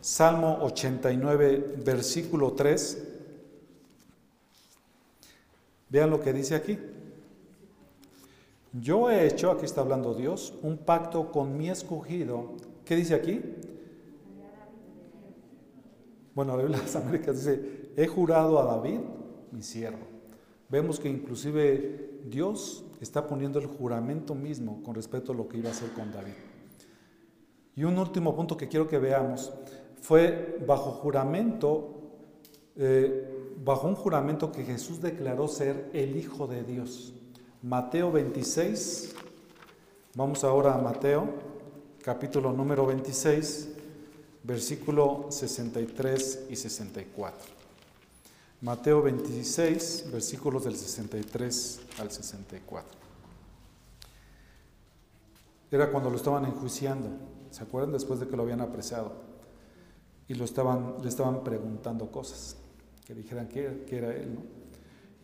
[0.00, 3.02] Salmo 89, versículo 3,
[5.90, 6.78] vean lo que dice aquí.
[8.80, 12.52] Yo he hecho, aquí está hablando Dios, un pacto con mi escogido.
[12.84, 13.40] ¿Qué dice aquí?
[16.34, 19.00] Bueno, la Biblia de las Américas dice, he jurado a David,
[19.50, 20.04] mi siervo.
[20.68, 25.70] Vemos que inclusive Dios está poniendo el juramento mismo con respecto a lo que iba
[25.70, 26.34] a hacer con David.
[27.74, 29.52] Y un último punto que quiero que veamos
[30.00, 31.94] fue bajo juramento,
[32.76, 37.14] eh, bajo un juramento que Jesús declaró ser el Hijo de Dios.
[37.62, 39.14] Mateo 26.
[40.14, 41.26] Vamos ahora a Mateo,
[42.02, 43.68] capítulo número 26,
[44.42, 47.48] versículo 63 y 64.
[48.60, 52.98] Mateo 26, versículos del 63 al 64.
[55.70, 57.08] Era cuando lo estaban enjuiciando,
[57.50, 57.92] ¿se acuerdan?
[57.92, 59.12] Después de que lo habían apresado.
[60.28, 62.56] Y lo estaban, le estaban preguntando cosas,
[63.06, 64.65] que dijeran que, que era él, ¿no?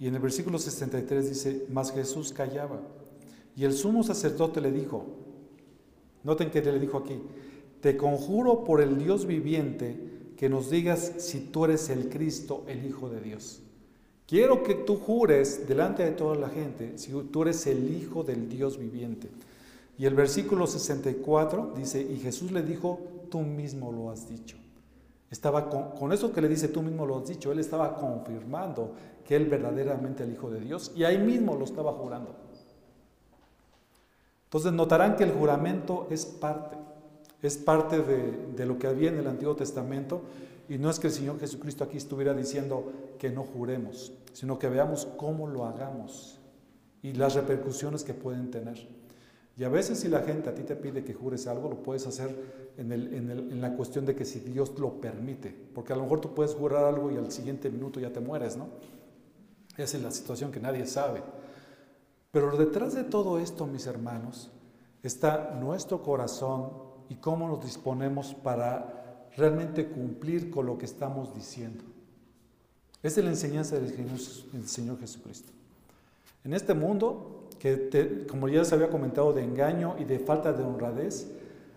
[0.03, 2.81] Y en el versículo 63 dice, mas Jesús callaba.
[3.55, 5.07] Y el sumo sacerdote le dijo,
[6.25, 7.23] noten que le dijo aquí,
[7.81, 9.97] te conjuro por el Dios viviente
[10.37, 13.61] que nos digas si tú eres el Cristo, el Hijo de Dios.
[14.27, 18.49] Quiero que tú jures delante de toda la gente si tú eres el Hijo del
[18.49, 19.29] Dios viviente.
[19.97, 22.99] Y el versículo 64 dice, y Jesús le dijo,
[23.31, 24.57] tú mismo lo has dicho.
[25.31, 28.95] Estaba con, con, eso que le dice, tú mismo lo has dicho, él estaba confirmando
[29.27, 32.35] que él verdaderamente el Hijo de Dios y ahí mismo lo estaba jurando.
[34.45, 36.77] Entonces notarán que el juramento es parte,
[37.41, 40.21] es parte de, lo que había en el Antiguo Testamento
[40.69, 44.69] y no es que el Señor Jesucristo aquí estuviera diciendo que no juremos, sino que
[44.69, 46.39] veamos cómo lo hagamos
[47.03, 48.87] y las repercusiones que pueden tener.
[49.57, 52.07] Y a veces si la gente a ti te pide que jures algo, lo puedes
[52.07, 52.35] hacer
[52.77, 56.35] en, en, la cuestión de que si Dios lo permite, porque a lo mejor tú
[56.35, 58.69] puedes jurar algo y al siguiente minuto ya te mueres, ¿no?
[59.77, 61.23] Esa es la situación que nadie sabe.
[62.31, 64.51] Pero detrás de todo esto, mis hermanos,
[65.03, 66.71] está nuestro corazón
[67.09, 71.85] y cómo nos disponemos para realmente cumplir con lo que estamos diciendo.
[73.03, 75.53] Esa es la enseñanza del Señor Jesucristo.
[76.45, 80.63] En este mundo, que como ya se había comentado, de engaño y de falta de
[80.63, 81.29] honradez,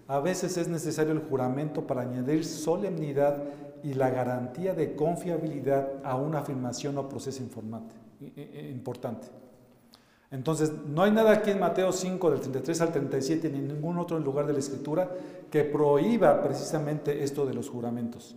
[0.07, 3.43] a veces es necesario el juramento para añadir solemnidad
[3.85, 9.27] y la garantía de confiabilidad a una afirmación o proceso importante.
[10.31, 13.99] Entonces, no hay nada aquí en Mateo 5, del 33 al 37, ni en ningún
[13.99, 15.11] otro lugar de la Escritura
[15.51, 18.35] que prohíba precisamente esto de los juramentos.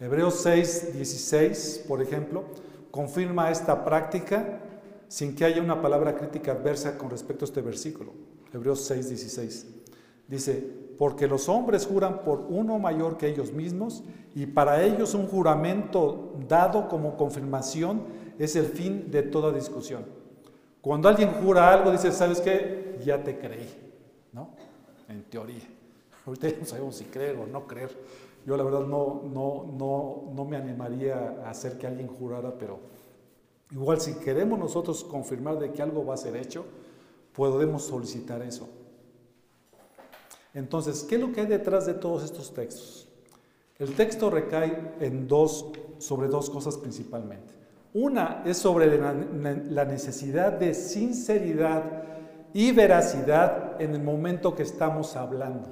[0.00, 2.44] Hebreos 6, 16, por ejemplo,
[2.90, 4.60] confirma esta práctica
[5.08, 8.14] sin que haya una palabra crítica adversa con respecto a este versículo.
[8.50, 9.66] Hebreos 6, 16.
[10.26, 14.04] Dice, porque los hombres juran por uno mayor que ellos mismos
[14.34, 18.02] y para ellos un juramento dado como confirmación
[18.38, 20.04] es el fin de toda discusión.
[20.80, 22.98] Cuando alguien jura algo, dice, ¿sabes qué?
[23.04, 23.68] Ya te creí,
[24.32, 24.50] ¿no?
[25.08, 25.62] En teoría.
[26.26, 27.96] Ahorita no sabemos si creer o no creer.
[28.46, 32.78] Yo la verdad no, no, no, no me animaría a hacer que alguien jurara, pero
[33.70, 36.66] igual si queremos nosotros confirmar de que algo va a ser hecho,
[37.32, 38.68] podemos solicitar eso.
[40.54, 43.08] Entonces, ¿qué es lo que hay detrás de todos estos textos?
[43.78, 47.52] El texto recae en dos, sobre dos cosas principalmente.
[47.92, 52.04] Una es sobre la necesidad de sinceridad
[52.52, 55.68] y veracidad en el momento que estamos hablando.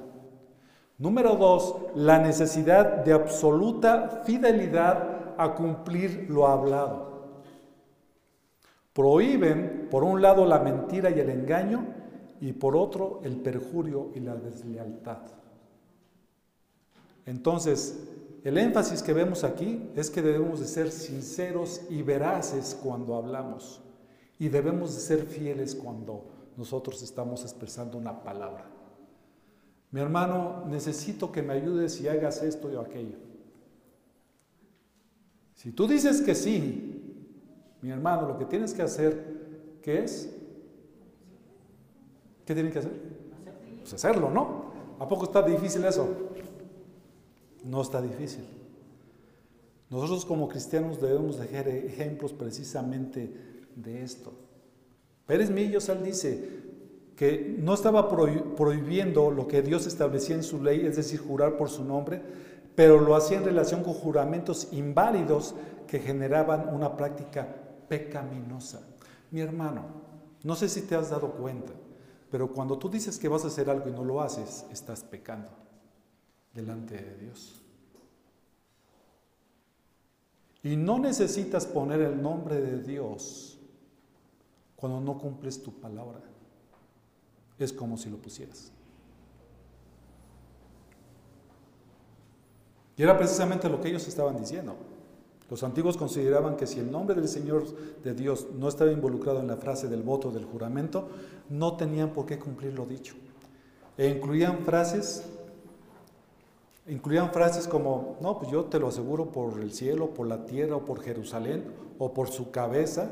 [0.97, 7.13] Número dos, la necesidad de absoluta fidelidad a cumplir lo hablado.
[8.93, 12.02] Prohíben, por un lado, la mentira y el engaño
[12.43, 15.19] y por otro, el perjurio y la deslealtad.
[17.25, 18.03] Entonces,
[18.43, 23.81] el énfasis que vemos aquí es que debemos de ser sinceros y veraces cuando hablamos
[24.39, 26.25] y debemos de ser fieles cuando
[26.57, 28.69] nosotros estamos expresando una palabra.
[29.91, 33.19] Mi hermano, necesito que me ayudes y hagas esto o aquello.
[35.55, 37.39] Si tú dices que sí,
[37.81, 40.32] mi hermano, lo que tienes que hacer, ¿qué es?
[42.45, 42.91] ¿Qué tienen que hacer?
[43.81, 44.73] Pues hacerlo, ¿no?
[44.99, 46.07] ¿A poco está difícil eso?
[47.63, 48.45] No está difícil.
[49.89, 53.31] Nosotros como cristianos debemos dejar ejemplos precisamente
[53.75, 54.33] de esto.
[55.25, 56.63] Pérez Millosal dice
[57.15, 61.69] que no estaba prohibiendo lo que Dios establecía en su ley, es decir, jurar por
[61.69, 62.21] su nombre,
[62.75, 65.53] pero lo hacía en relación con juramentos inválidos
[65.87, 67.47] que generaban una práctica
[67.87, 68.81] pecaminosa.
[69.29, 69.85] Mi hermano,
[70.43, 71.71] no sé si te has dado cuenta,
[72.33, 75.49] pero cuando tú dices que vas a hacer algo y no lo haces, estás pecando
[76.51, 77.61] delante de Dios.
[80.63, 83.59] Y no necesitas poner el nombre de Dios
[84.75, 86.21] cuando no cumples tu palabra.
[87.59, 88.71] Es como si lo pusieras.
[92.97, 94.75] Y era precisamente lo que ellos estaban diciendo.
[95.49, 97.65] Los antiguos consideraban que si el nombre del Señor
[98.03, 101.09] de Dios no estaba involucrado en la frase del voto del juramento,
[101.49, 103.15] no tenían por qué cumplir lo dicho.
[103.97, 105.23] E incluían frases
[106.85, 110.75] Incluían frases como, no, pues yo te lo aseguro por el cielo, por la tierra
[110.75, 111.63] o por Jerusalén
[111.97, 113.09] o por su cabeza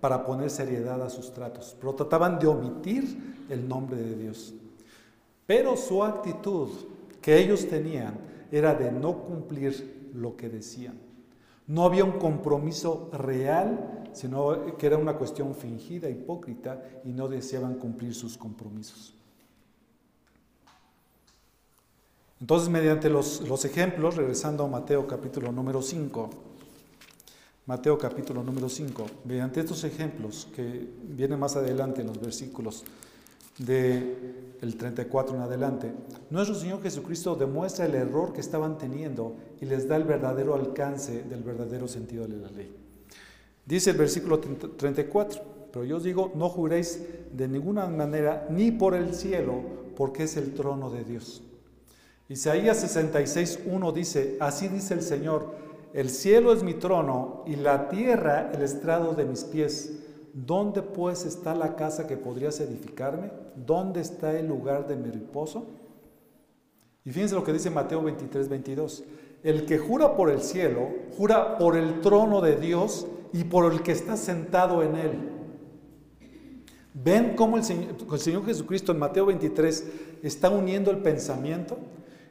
[0.00, 1.76] para poner seriedad a sus tratos.
[1.78, 4.54] Pero trataban de omitir el nombre de Dios.
[5.46, 6.70] Pero su actitud
[7.20, 8.14] que ellos tenían
[8.50, 10.98] era de no cumplir lo que decían.
[11.66, 17.74] No había un compromiso real, sino que era una cuestión fingida, hipócrita, y no deseaban
[17.74, 19.14] cumplir sus compromisos.
[22.40, 26.30] Entonces, mediante los, ejemplos, regresando a Mateo capítulo número 5,
[27.66, 32.84] Mateo capítulo número 5, mediante estos ejemplos que vienen más adelante en los versículos
[33.58, 35.92] del el 34 en adelante,
[36.30, 41.22] nuestro Señor Jesucristo demuestra el error que estaban teniendo y les da el verdadero alcance
[41.22, 42.74] del verdadero sentido de la ley.
[43.66, 47.00] Dice el versículo 34, pero yo os digo, no juréis
[47.32, 49.60] de ninguna manera ni por el cielo,
[49.96, 51.42] porque es el trono de Dios
[52.28, 55.54] Isaías 66.1 dice, así dice el Señor,
[55.92, 59.92] el cielo es mi trono y la tierra el estrado de mis pies.
[60.34, 63.30] ¿Dónde pues está la casa que podrías edificarme?
[63.54, 65.68] ¿Dónde está el lugar de mi reposo?
[67.04, 69.04] Y fíjense lo que dice Mateo 23, 22.
[69.44, 73.82] El que jura por el cielo, jura por el trono de Dios y por el
[73.82, 75.30] que está sentado en él.
[76.94, 79.84] ¿Ven cómo el Señor, el Señor Jesucristo en Mateo 23
[80.24, 81.78] está uniendo el pensamiento?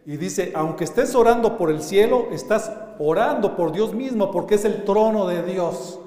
[0.06, 4.66] Y dice, aunque estés orando por el cielo, estás orando por Dios mismo porque es
[4.66, 6.02] el trono de Dios.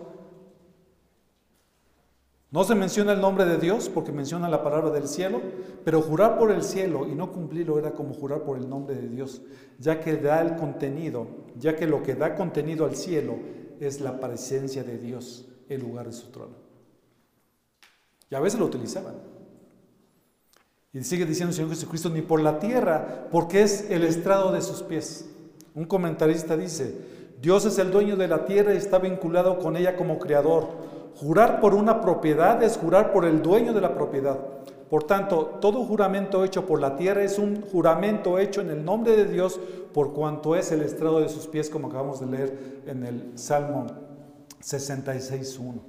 [2.51, 5.43] No se menciona el nombre de Dios porque menciona la palabra del cielo,
[5.85, 9.09] pero jurar por el cielo y no cumplirlo era como jurar por el nombre de
[9.09, 9.43] Dios,
[9.79, 13.37] ya que da el contenido, ya que lo que da contenido al cielo
[13.81, 16.55] es la presencia de Dios, el lugar de su trono.
[18.31, 19.15] Y a veces lo utilizaban.
[20.93, 24.63] Y sigue diciendo el Señor Jesucristo, ni por la tierra, porque es el estrado de
[24.63, 25.29] sus pies.
[25.75, 26.95] Un comentarista dice,
[27.43, 30.96] Dios es el dueño de la tierra y está vinculado con ella como creador.
[31.19, 34.39] Jurar por una propiedad es jurar por el dueño de la propiedad.
[34.91, 39.17] Por tanto, todo juramento hecho por la tierra es un juramento hecho en el nombre
[39.17, 39.59] de Dios
[39.93, 43.87] por cuanto es el estrado de sus pies, como acabamos de leer en el Salmo
[44.63, 45.81] 66.1.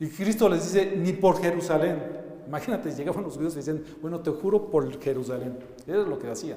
[0.00, 2.02] Y Cristo les dice, ni por Jerusalén.
[2.46, 5.56] Imagínate, llegaban los judíos y decían, bueno, te juro por Jerusalén.
[5.86, 6.56] Eso es lo que hacía.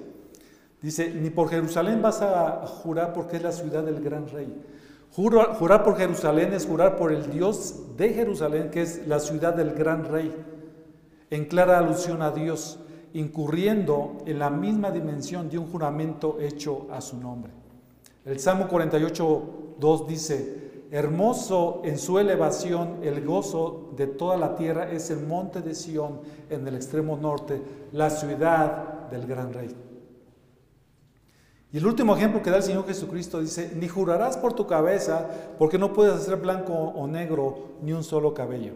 [0.82, 4.54] Dice, ni por Jerusalén vas a jurar porque es la ciudad del gran rey.
[5.16, 9.74] Jurar por Jerusalén es jurar por el Dios de Jerusalén, que es la ciudad del
[9.74, 10.34] gran rey,
[11.30, 12.80] en clara alusión a Dios,
[13.14, 17.52] incurriendo en la misma dimensión de un juramento hecho a su nombre.
[18.26, 24.92] El Salmo 48, 2 dice, Hermoso en su elevación, el gozo de toda la tierra
[24.92, 27.62] es el monte de Sión en el extremo norte,
[27.94, 29.74] la ciudad del gran rey.
[31.74, 35.30] Y el último ejemplo que da el Señor Jesucristo dice, ni jurarás por tu cabeza,
[35.58, 38.74] porque no puedes hacer blanco o negro ni un solo cabello.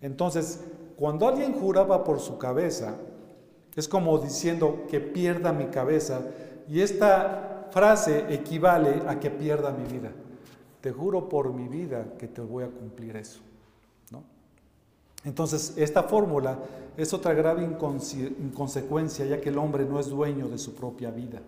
[0.00, 0.60] Entonces,
[0.96, 2.96] cuando alguien juraba por su cabeza,
[3.74, 6.20] es como diciendo que pierda mi cabeza,
[6.68, 10.12] y esta frase equivale a que pierda mi vida.
[10.82, 13.40] te juro por mi vida que te voy a cumplir eso.
[15.24, 16.58] Entonces, esta fórmula
[16.96, 21.40] es otra grave inconsecuencia, ya que el hombre no es dueño de su propia vida.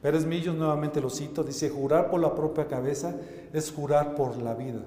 [0.00, 3.14] Pérez Millos, nuevamente lo cito, dice, jurar por la propia cabeza
[3.52, 4.80] es jurar por la vida.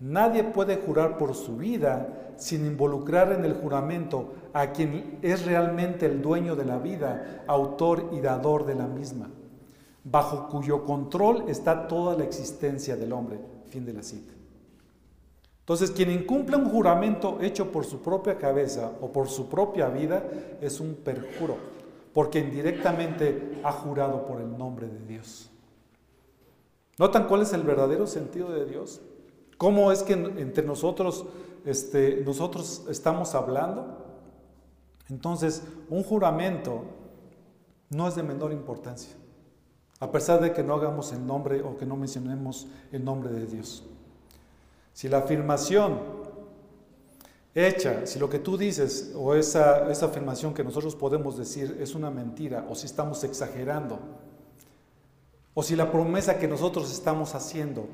[0.00, 6.06] Nadie puede jurar por su vida sin involucrar en el juramento a quien es realmente
[6.06, 9.30] el dueño de la vida, autor y dador de la misma,
[10.04, 13.40] bajo cuyo control está toda la existencia del hombre.
[13.70, 14.32] Fin de la cita.
[15.60, 20.24] Entonces, quien incumple un juramento hecho por su propia cabeza o por su propia vida
[20.62, 21.56] es un perjuro,
[22.18, 25.48] porque indirectamente ha jurado por el nombre de Dios.
[26.98, 29.00] ¿Notan cuál es el verdadero sentido de Dios?
[29.56, 31.26] ¿Cómo es que entre nosotros,
[31.64, 34.04] este, nosotros estamos hablando?
[35.08, 36.82] Entonces, un juramento
[37.88, 39.14] no es de menor importancia,
[40.00, 43.46] a pesar de que no hagamos el nombre o que no mencionemos el nombre de
[43.46, 43.84] Dios.
[44.92, 46.00] Si la afirmación
[47.66, 52.10] hecha, si lo que tú dices o esa, afirmación que nosotros podemos decir es una
[52.10, 53.98] mentira o si estamos exagerando,
[55.54, 57.88] o si la promesa que nosotros estamos haciendo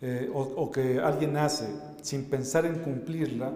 [0.00, 1.66] eh, o, que alguien hace
[2.02, 3.52] sin pensar en cumplirla,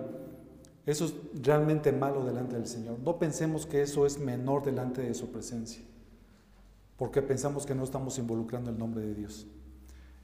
[0.87, 2.99] eso es realmente malo delante del Señor.
[2.99, 5.83] No pensemos que eso es menor delante de su presencia,
[6.97, 9.47] porque pensamos que no estamos involucrando el nombre de Dios.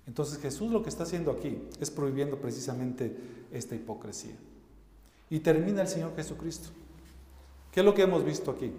[0.08, 3.16] Entonces Jesús lo que está haciendo aquí es prohibiendo precisamente
[3.52, 4.34] esta hipocresía.
[5.30, 6.70] Y termina el Señor Jesucristo.
[7.70, 8.72] ¿Qué es lo que hemos visto aquí?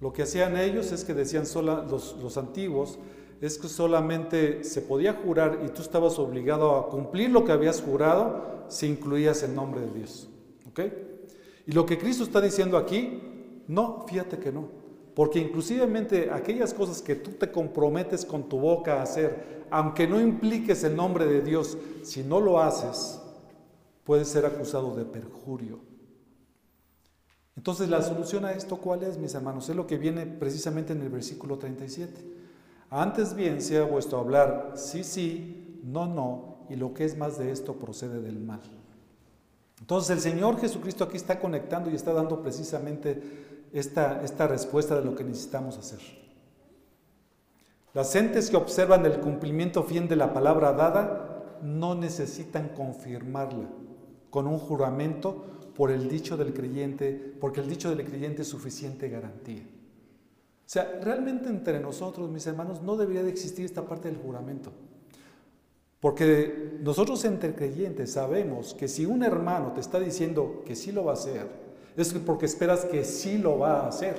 [0.00, 2.98] Lo que hacían ellos es que decían sola, los, los antiguos,
[3.40, 7.82] es que solamente se podía jurar y tú estabas obligado a cumplir lo que habías
[7.82, 10.28] jurado si incluías el nombre de Dios.
[10.68, 10.80] ¿Ok?
[11.66, 13.20] Y lo que Cristo está diciendo aquí,
[13.68, 14.68] no, fíjate que no.
[15.14, 20.20] Porque inclusivemente aquellas cosas que tú te comprometes con tu boca a hacer, aunque no
[20.20, 23.20] impliques el nombre de Dios, si no lo haces,
[24.06, 25.80] puedes ser acusado de perjurio.
[27.56, 29.68] Entonces la solución a esto, ¿cuál es, mis hermanos?
[29.68, 32.24] Es lo que viene precisamente en el versículo 37.
[32.88, 37.50] Antes bien sea vuestro hablar sí, sí, no, no, y lo que es más de
[37.50, 38.60] esto procede del mal.
[39.80, 45.04] Entonces el Señor Jesucristo aquí está conectando y está dando precisamente esta, esta respuesta de
[45.04, 46.00] lo que necesitamos hacer.
[47.92, 53.66] Las entes que observan el cumplimiento fiel de la palabra dada no necesitan confirmarla
[54.36, 57.10] con un juramento por el dicho del creyente,
[57.40, 59.62] porque el dicho del creyente es suficiente garantía.
[59.62, 64.72] O sea, realmente entre nosotros, mis hermanos, no debería de existir esta parte del juramento.
[66.00, 71.06] Porque nosotros entre creyentes sabemos que si un hermano te está diciendo que sí lo
[71.06, 71.48] va a hacer,
[71.96, 74.16] es porque esperas que sí lo va a hacer.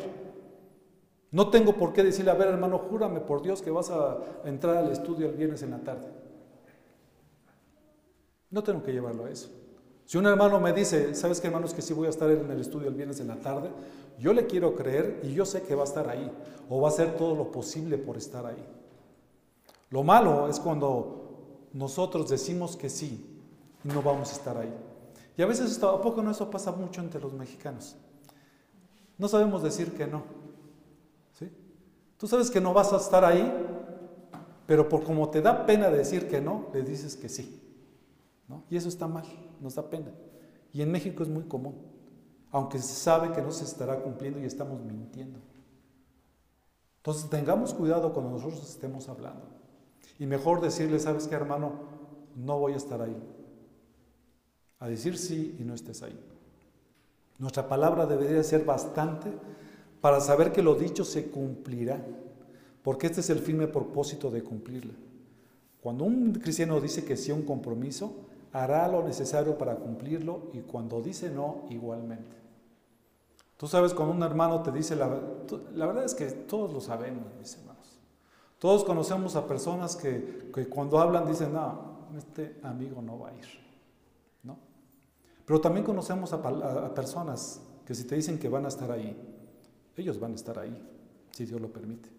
[1.30, 4.78] No tengo por qué decirle, a ver hermano, júrame por Dios que vas a entrar
[4.78, 6.08] al estudio el viernes en la tarde.
[8.50, 9.52] No tengo que llevarlo a eso.
[10.08, 12.62] Si un hermano me dice, ¿sabes qué hermanos que sí voy a estar en el
[12.62, 13.70] estudio el viernes en la tarde?
[14.18, 16.32] Yo le quiero creer y yo sé que va a estar ahí
[16.70, 18.66] o va a hacer todo lo posible por estar ahí.
[19.90, 23.38] Lo malo es cuando nosotros decimos que sí
[23.84, 24.74] y no vamos a estar ahí.
[25.36, 27.98] Y a veces, ¿a poco no eso pasa mucho entre los mexicanos?
[29.18, 30.24] No sabemos decir que no.
[31.38, 31.52] ¿sí?
[32.18, 33.54] Tú sabes que no vas a estar ahí,
[34.66, 37.62] pero por como te da pena decir que no, le dices que sí.
[38.48, 38.64] ¿no?
[38.70, 39.26] Y eso está mal,
[39.62, 40.12] nos da pena.
[40.74, 41.76] Y en México es muy común
[42.52, 45.40] aunque se sabe que no se estará cumpliendo y estamos mintiendo.
[46.98, 49.46] Entonces tengamos cuidado cuando nosotros estemos hablando.
[50.20, 51.74] Y mejor decirle, ¿sabes qué, hermano?
[52.36, 53.16] No voy a estar ahí.
[54.80, 56.20] A decir sí y no estés ahí.
[57.38, 59.32] Nuestra palabra debería ser bastante
[60.02, 62.04] para saber que lo dicho se cumplirá,
[62.84, 64.94] porque este es el firme propósito de cumplirla.
[65.82, 70.62] Cuando un cristiano dice que sí a un compromiso, hará lo necesario para cumplirlo y
[70.62, 72.38] cuando dice no, igualmente.
[73.58, 75.08] Tú sabes, cuando un hermano te dice la,
[75.74, 77.78] la verdad es que todos lo sabemos, mis hermanos.
[78.60, 83.46] Todos conocemos a personas que, cuando hablan dicen, no, este amigo no va a ir.
[84.44, 84.58] ¿no?
[85.46, 89.16] Pero también conocemos a, personas que si te dicen que van a estar ahí,
[89.96, 90.76] ellos van a estar ahí,
[91.32, 92.10] si Dios lo permite.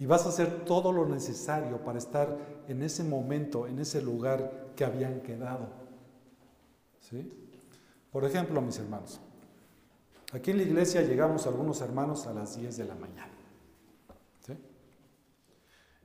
[0.00, 4.72] Y vas a hacer todo lo necesario para estar en ese momento, en ese lugar
[4.74, 5.68] que habían quedado.
[7.02, 7.30] ¿Sí?
[8.10, 9.20] Por ejemplo, mis hermanos,
[10.32, 13.30] aquí en la iglesia llegamos algunos hermanos a las 10 de la mañana.
[14.46, 14.54] ¿Sí?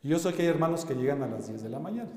[0.04, 2.12] Y yo sé que hay hermanos que llegan a las 10 de la mañana.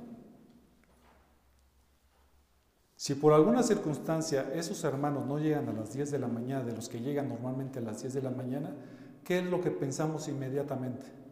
[2.97, 6.75] Si por alguna circunstancia esos hermanos no llegan a las 10 de la mañana, de
[6.75, 8.75] los que llegan normalmente a las 10 de la mañana,
[9.23, 11.28] ¿qué es lo que pensamos inmediatamente?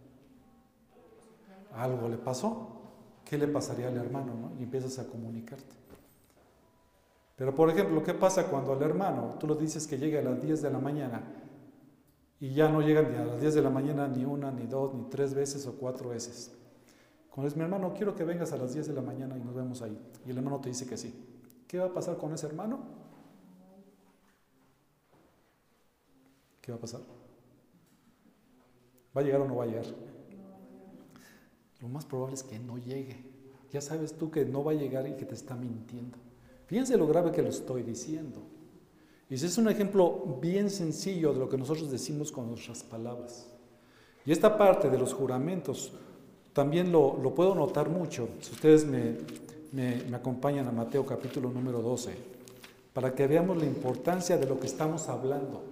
[1.77, 2.77] Algo le pasó.
[3.27, 4.53] ¿qué le pasaría al hermano?
[4.59, 5.75] Y empiezas a comunicarte.
[7.35, 10.41] Pero por ejemplo, ¿qué pasa cuando al hermano tú lo dices que llegue a las
[10.41, 11.21] 10 de la mañana
[12.41, 14.95] y ya no llega ni a las 10 de la mañana ni una, ni dos,
[14.95, 16.53] ni tres veces o cuatro veces?
[17.29, 19.55] Cuando es mi hermano, quiero que vengas a las 10 de la mañana y nos
[19.55, 20.01] vemos ahí.
[20.25, 21.13] Y el hermano te dice que sí.
[21.69, 22.79] ¿Qué va a pasar con ese hermano?
[26.63, 27.01] ¿Qué va a pasar?
[29.15, 29.85] ¿Va a llegar o no va a llegar?
[31.81, 33.25] Lo más probable es que no llegue.
[33.73, 36.17] Ya sabes tú que no va a llegar y que te está mintiendo.
[36.67, 38.41] Fíjense lo grave que lo estoy diciendo.
[39.29, 43.49] Y ese es un ejemplo bien sencillo de lo que nosotros decimos con nuestras palabras.
[44.25, 45.93] Y esta parte de los juramentos
[46.53, 48.29] también lo, puedo notar mucho.
[48.41, 49.17] Si ustedes me,
[49.73, 52.15] me acompañan a Mateo capítulo número 12,
[52.93, 55.63] para que veamos la importancia de lo que estamos hablando.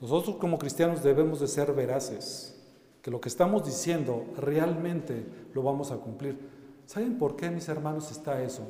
[0.00, 2.59] Nosotros como cristianos debemos de ser veraces,
[3.02, 5.24] que lo que estamos diciendo realmente
[5.54, 6.38] lo vamos a cumplir.
[6.86, 8.62] ¿Saben por qué, mis hermanos, está eso?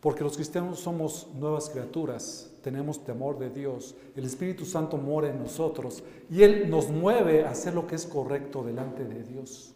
[0.00, 5.38] Porque los cristianos somos nuevas criaturas, tenemos temor de Dios, el Espíritu Santo mora en
[5.38, 9.74] nosotros y Él nos mueve a hacer lo que es correcto delante de Dios.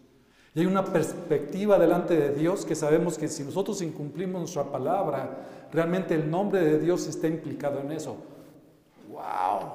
[0.53, 5.69] Y hay una perspectiva delante de Dios que sabemos que si nosotros incumplimos nuestra palabra,
[5.71, 8.17] realmente el nombre de Dios está implicado en eso.
[9.11, 9.73] ¡Wow!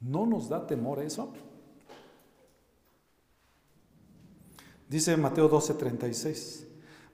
[0.00, 1.32] ¿No nos da temor eso?
[4.92, 6.66] Dice Mateo 12:36.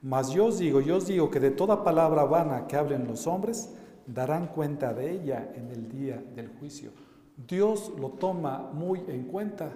[0.02, 3.28] Mas yo os digo, yo os digo que de toda palabra vana que hablen los
[3.28, 3.72] hombres,
[4.04, 6.90] darán cuenta de ella en el día del juicio.
[7.36, 9.70] Dios lo toma muy en cuenta.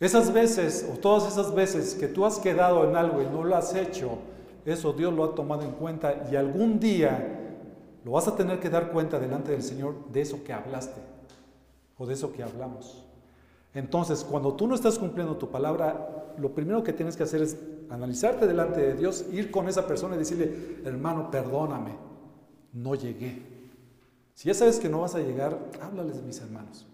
[0.00, 3.54] Esas veces, o todas esas veces que tú has quedado en algo y no lo
[3.54, 4.20] has hecho,
[4.64, 7.58] eso Dios lo ha tomado en cuenta y algún día
[8.06, 11.02] lo vas a tener que dar cuenta delante del Señor de eso que hablaste
[11.98, 13.07] o de eso que hablamos.
[13.74, 17.56] Entonces, cuando tú no estás cumpliendo tu palabra, lo primero que tienes que hacer es
[17.90, 21.96] analizarte delante de Dios, ir con esa persona y decirle, hermano, perdóname,
[22.72, 23.42] no llegué.
[24.34, 26.86] Si ya sabes que no vas a llegar, háblales mis hermanos.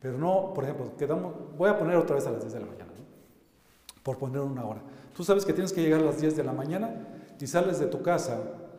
[0.00, 2.66] Pero no, por ejemplo, quedamos, voy a poner otra vez a las 10 de la
[2.66, 2.92] mañana,
[4.02, 4.82] por poner una hora.
[5.14, 7.08] Tú sabes que tienes que llegar a las 10 de la mañana
[7.40, 8.38] y sales de tu casa,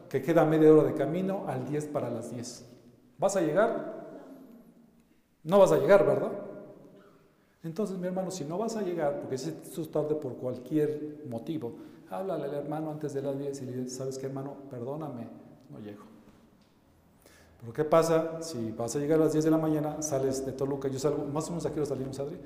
[0.10, 2.66] que queda media hora de camino, al 10 para las 10.
[3.20, 4.06] ¿Vas a llegar?
[5.44, 6.32] No vas a llegar, ¿verdad?
[7.66, 11.74] Entonces, mi hermano, si no vas a llegar, porque si es tarde por cualquier motivo,
[12.12, 14.56] háblale al hermano antes de las 10 y le dices, ¿sabes qué, hermano?
[14.70, 15.28] Perdóname,
[15.72, 16.04] no llego.
[17.60, 20.52] Pero ¿qué pasa si vas a llegar a las 10 de la mañana, sales de
[20.52, 22.38] Toluca, yo salgo, más o menos aquí lo salimos, Adri,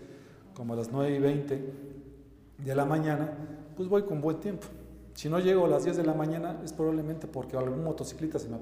[0.54, 1.74] como a las 9 y 20
[2.60, 3.30] de la mañana,
[3.76, 4.68] pues voy con buen tiempo.
[5.16, 8.48] Si no llego a las 10 de la mañana es probablemente porque algún motociclista se
[8.48, 8.58] me...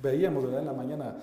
[0.00, 0.60] Veíamos, ¿verdad?
[0.60, 1.16] En la mañana,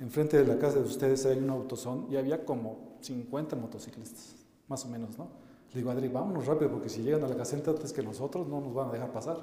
[0.00, 4.36] enfrente de la casa de ustedes hay un autosón y había como 50 motociclistas,
[4.68, 5.28] más o menos, ¿no?
[5.72, 8.60] Le digo, Adri, vámonos rápido porque si llegan a la caseta antes que nosotros no
[8.60, 9.36] nos van a dejar pasar.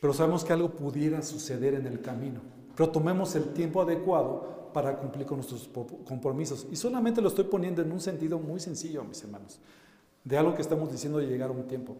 [0.00, 2.40] Pero sabemos que algo pudiera suceder en el camino.
[2.76, 5.68] Pero tomemos el tiempo adecuado para cumplir con nuestros
[6.06, 6.66] compromisos.
[6.70, 9.60] Y solamente lo estoy poniendo en un sentido muy sencillo, mis hermanos,
[10.22, 11.96] de algo que estamos diciendo de llegar a un tiempo.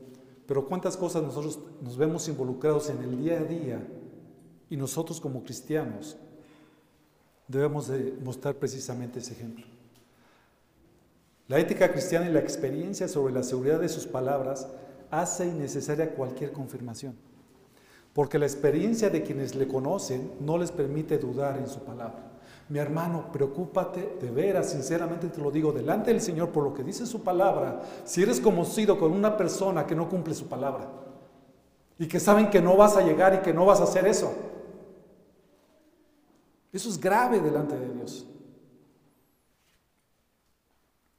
[0.47, 3.87] Pero cuántas cosas nosotros nos vemos involucrados en el día a día
[4.68, 6.16] y nosotros como cristianos
[7.49, 9.64] debemos de mostrar precisamente ese ejemplo.
[11.47, 14.66] La ética cristiana y la experiencia sobre la seguridad de sus palabras
[15.11, 17.14] hace innecesaria cualquier confirmación,
[18.14, 22.32] porque la experiencia de quienes le conocen no les permite dudar en su palabra.
[22.70, 26.82] Mi hermano, preocúpate de veras, sinceramente te lo digo, delante del Señor por lo que
[26.82, 30.88] dice su palabra, si eres conocido con una persona que no cumple su palabra
[31.99, 34.32] y que saben que no vas a llegar y que no vas a hacer eso.
[36.75, 38.27] Eso es grave delante de Dios.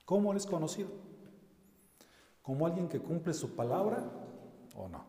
[0.03, 0.89] ¿Cómo eres conocido?
[2.43, 4.03] ¿Como alguien que cumple su palabra
[4.75, 5.05] o no?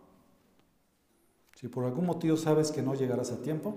[1.56, 3.76] Si por algún motivo sabes que no llegarás a tiempo,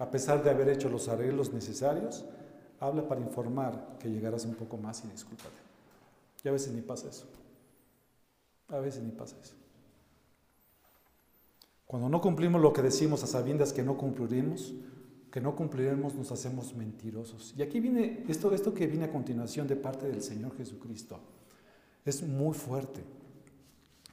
[0.00, 2.24] a pesar de haber hecho los arreglos necesarios,
[2.80, 5.60] habla para informar que llegarás un poco más y discúlpate.
[6.42, 7.26] Y a veces ni pasa eso.
[8.68, 9.54] A veces ni pasa eso.
[11.86, 14.74] Cuando no cumplimos lo que decimos a sabiendas que no cumpliremos,
[15.34, 17.54] que no cumpliremos, nos hacemos mentirosos.
[17.58, 21.18] Y aquí viene esto, esto que viene a continuación de parte del Señor Jesucristo.
[22.04, 23.00] Es muy fuerte,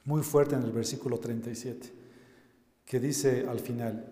[0.04, 1.92] muy fuerte en el versículo 37,
[2.84, 4.04] que dice al final,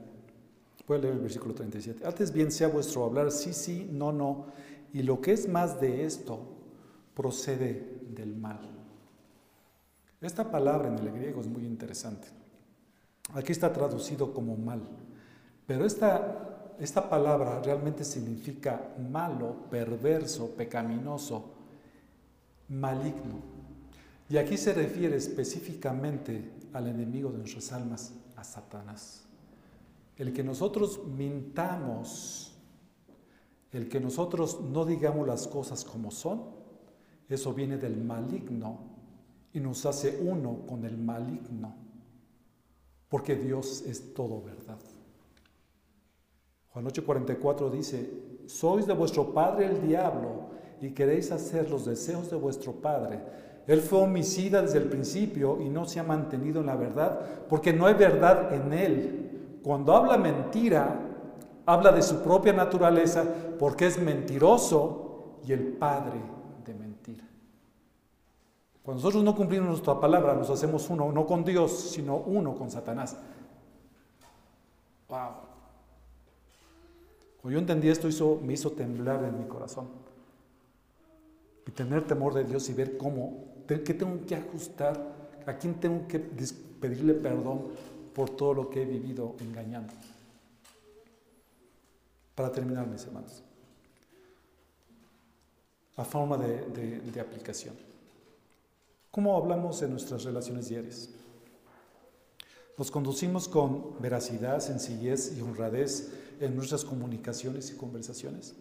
[0.87, 4.47] voy a leer el versículo 37, antes bien sea vuestro hablar sí, sí, no, no,
[4.93, 6.39] y lo que es más de esto
[7.17, 8.61] procede del mal.
[10.21, 12.29] Esta palabra en el griego es muy interesante.
[13.35, 14.83] Aquí está traducido como mal,
[15.67, 16.50] pero esta
[16.81, 21.45] esta palabra realmente significa malo, perverso, pecaminoso,
[22.71, 23.39] maligno.
[24.31, 29.25] Y aquí se refiere específicamente al enemigo de nuestras almas, a Satanás.
[30.17, 32.55] El que nosotros mintamos,
[33.73, 36.45] el que nosotros no digamos las cosas como son,
[37.29, 38.79] eso viene del maligno
[39.53, 41.75] y nos hace uno con el maligno,
[43.09, 44.79] porque Dios es todo verdad.
[46.73, 48.11] Juan 8:44 dice,
[48.47, 50.51] sois de vuestro padre el diablo
[50.81, 53.21] y queréis hacer los deseos de vuestro padre.
[53.67, 57.73] Él fue homicida desde el principio y no se ha mantenido en la verdad, porque
[57.73, 59.61] no hay verdad en él.
[59.63, 60.99] Cuando habla mentira,
[61.67, 63.25] habla de su propia naturaleza,
[63.59, 66.21] porque es mentiroso y el padre
[66.65, 67.25] de mentira.
[68.83, 72.71] Cuando nosotros no cumplimos nuestra palabra, nos hacemos uno, no con Dios, sino uno con
[72.71, 73.17] Satanás.
[75.09, 75.50] Wow.
[77.41, 79.89] Cuando yo entendí esto, hizo, me hizo temblar en mi corazón.
[81.67, 86.07] Y tener temor de Dios y ver cómo, qué tengo que ajustar, a quién tengo
[86.07, 87.69] que pedirle perdón
[88.15, 89.93] por todo lo que he vivido engañando.
[92.35, 93.43] Para terminar, mis hermanos,
[95.97, 97.75] a forma de, de aplicación.
[99.11, 101.11] ¿Cómo hablamos en nuestras relaciones diarias?
[102.77, 108.57] Nos conducimos con veracidad, sencillez y honradez en nuestras comunicaciones y conversaciones.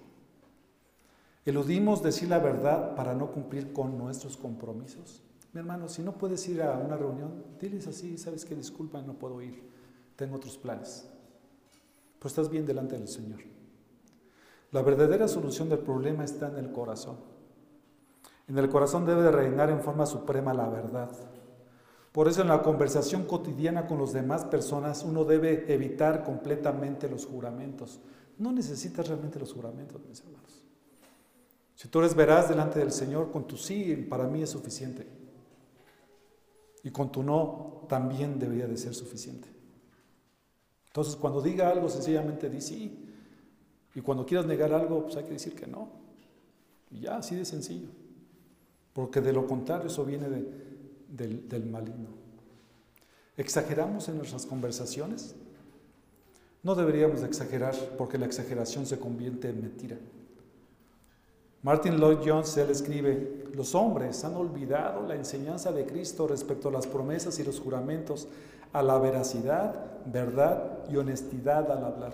[1.45, 5.23] Eludimos decir la verdad para no cumplir con nuestros compromisos.
[5.53, 9.13] Mi hermano, si no puedes ir a una reunión, diles así, sabes que disculpa, no
[9.13, 9.63] puedo ir,
[10.15, 11.09] tengo otros planes.
[12.19, 13.39] Pero estás bien delante del Señor.
[14.71, 17.17] La verdadera solución del problema está en el corazón.
[18.47, 21.09] En el corazón debe de reinar en forma suprema la verdad.
[22.11, 27.25] Por eso en la conversación cotidiana con las demás personas uno debe evitar completamente los
[27.25, 27.99] juramentos.
[28.37, 30.65] No necesitas realmente los juramentos, mis hermanos.
[31.75, 35.07] Si tú eres veraz delante del Señor, con tu sí para mí es suficiente.
[36.83, 39.47] Y con tu no también debería de ser suficiente.
[40.87, 43.05] Entonces cuando diga algo, sencillamente di sí.
[43.93, 45.89] Y cuando quieras negar algo, pues hay que decir que no.
[46.89, 47.89] Y ya, así de sencillo.
[48.93, 50.68] Porque de lo contrario, eso viene de,
[51.09, 52.09] del, maligno.
[53.37, 55.35] ¿Exageramos en nuestras conversaciones?
[56.61, 59.97] No deberíamos exagerar porque la exageración se convierte en mentira.
[61.61, 66.71] Martin Lloyd Jones, él escribe, los hombres han olvidado la enseñanza de Cristo respecto a
[66.71, 68.27] las promesas y los juramentos,
[68.71, 72.13] a la veracidad, verdad y honestidad al hablar.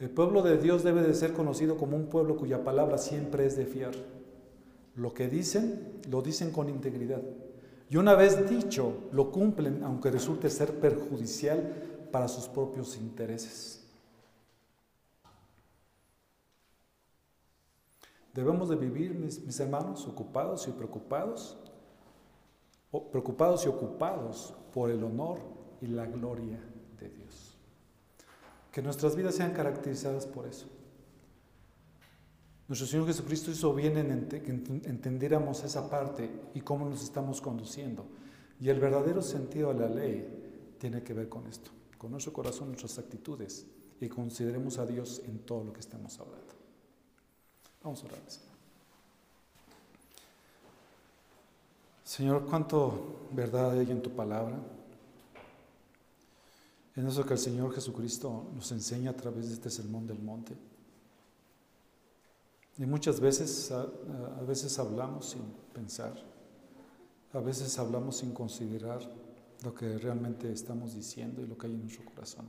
[0.00, 3.56] El pueblo de Dios debe de ser conocido como un pueblo cuya palabra siempre es
[3.56, 3.94] de fiar.
[4.94, 7.20] Lo que dicen, lo dicen con integridad.
[7.90, 13.78] Y una vez dicho, lo cumplen aunque resulte ser perjudicial para sus propios intereses.
[18.34, 21.56] Debemos de vivir, mis, hermanos, ocupados y preocupados,
[23.10, 25.40] preocupados y ocupados por el honor
[25.80, 26.60] y la gloria
[27.00, 27.56] de Dios.
[28.70, 30.66] Que nuestras vidas sean caracterizadas por eso.
[32.68, 34.50] Nuestro Señor Jesucristo hizo bien en que
[34.88, 38.04] entendiéramos esa parte y cómo nos estamos conduciendo.
[38.60, 42.68] Y el verdadero sentido de la ley tiene que ver con esto, con nuestro corazón,
[42.68, 43.66] nuestras actitudes
[44.00, 46.54] y consideremos a Dios en todo lo que estamos hablando.
[47.82, 48.18] Vamos a orar.
[52.04, 54.58] Señor, cuánto verdad hay en tu palabra.
[56.96, 60.54] En eso que el Señor Jesucristo nos enseña a través de este sermón del monte.
[62.78, 63.86] Y muchas veces, a,
[64.46, 66.14] veces hablamos sin pensar,
[67.32, 69.00] a veces hablamos sin considerar
[69.64, 72.48] lo que realmente estamos diciendo y lo que hay en nuestro corazón.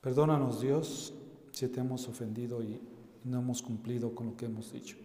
[0.00, 1.14] Perdónanos Dios
[1.52, 2.80] si te hemos ofendido y
[3.22, 4.96] no hemos cumplido con lo que hemos dicho.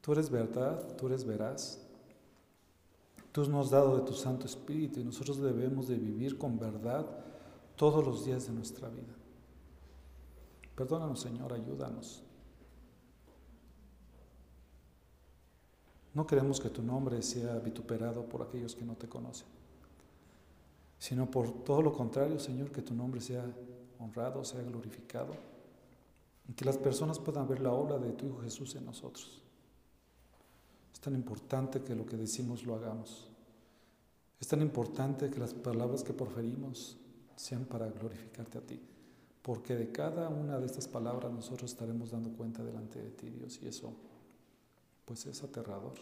[0.00, 1.82] Tú eres verdad, tú eres veraz.
[3.30, 7.04] Tú nos has dado de tu Santo Espíritu y nosotros debemos de vivir con verdad
[7.74, 9.25] todos los días de nuestra vida.
[10.76, 12.22] Perdónanos, Señor, ayúdanos.
[16.12, 19.48] No queremos que tu nombre sea vituperado por aquellos que no te conocen,
[20.98, 23.44] sino por todo lo contrario, Señor, que tu nombre sea
[23.98, 25.34] honrado, sea glorificado,
[26.48, 29.42] y que las personas puedan ver la obra de tu Hijo Jesús en nosotros.
[30.92, 33.28] Es tan importante que lo que decimos lo hagamos.
[34.40, 36.98] Es tan importante que las palabras que proferimos
[37.34, 38.80] sean para glorificarte a ti
[39.46, 43.60] porque de cada una de estas palabras nosotros estaremos dando cuenta delante de ti, Dios,
[43.62, 43.92] y eso
[45.04, 45.94] pues es aterrador.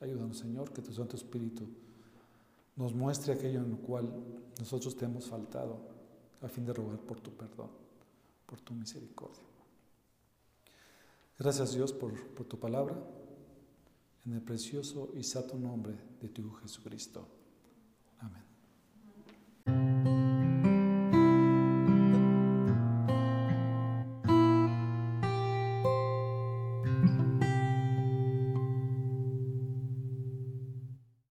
[0.00, 1.68] Ayúdanos, Señor, que tu Santo Espíritu
[2.74, 4.08] nos muestre aquello en lo cual
[4.58, 5.78] nosotros te hemos faltado,
[6.40, 7.68] a fin de rogar por tu perdón,
[8.46, 9.44] por tu misericordia.
[11.38, 12.14] Gracias, Dios, por,
[12.46, 12.96] tu palabra.
[14.24, 17.28] en el precioso y santo nombre de tu Hijo Jesucristo.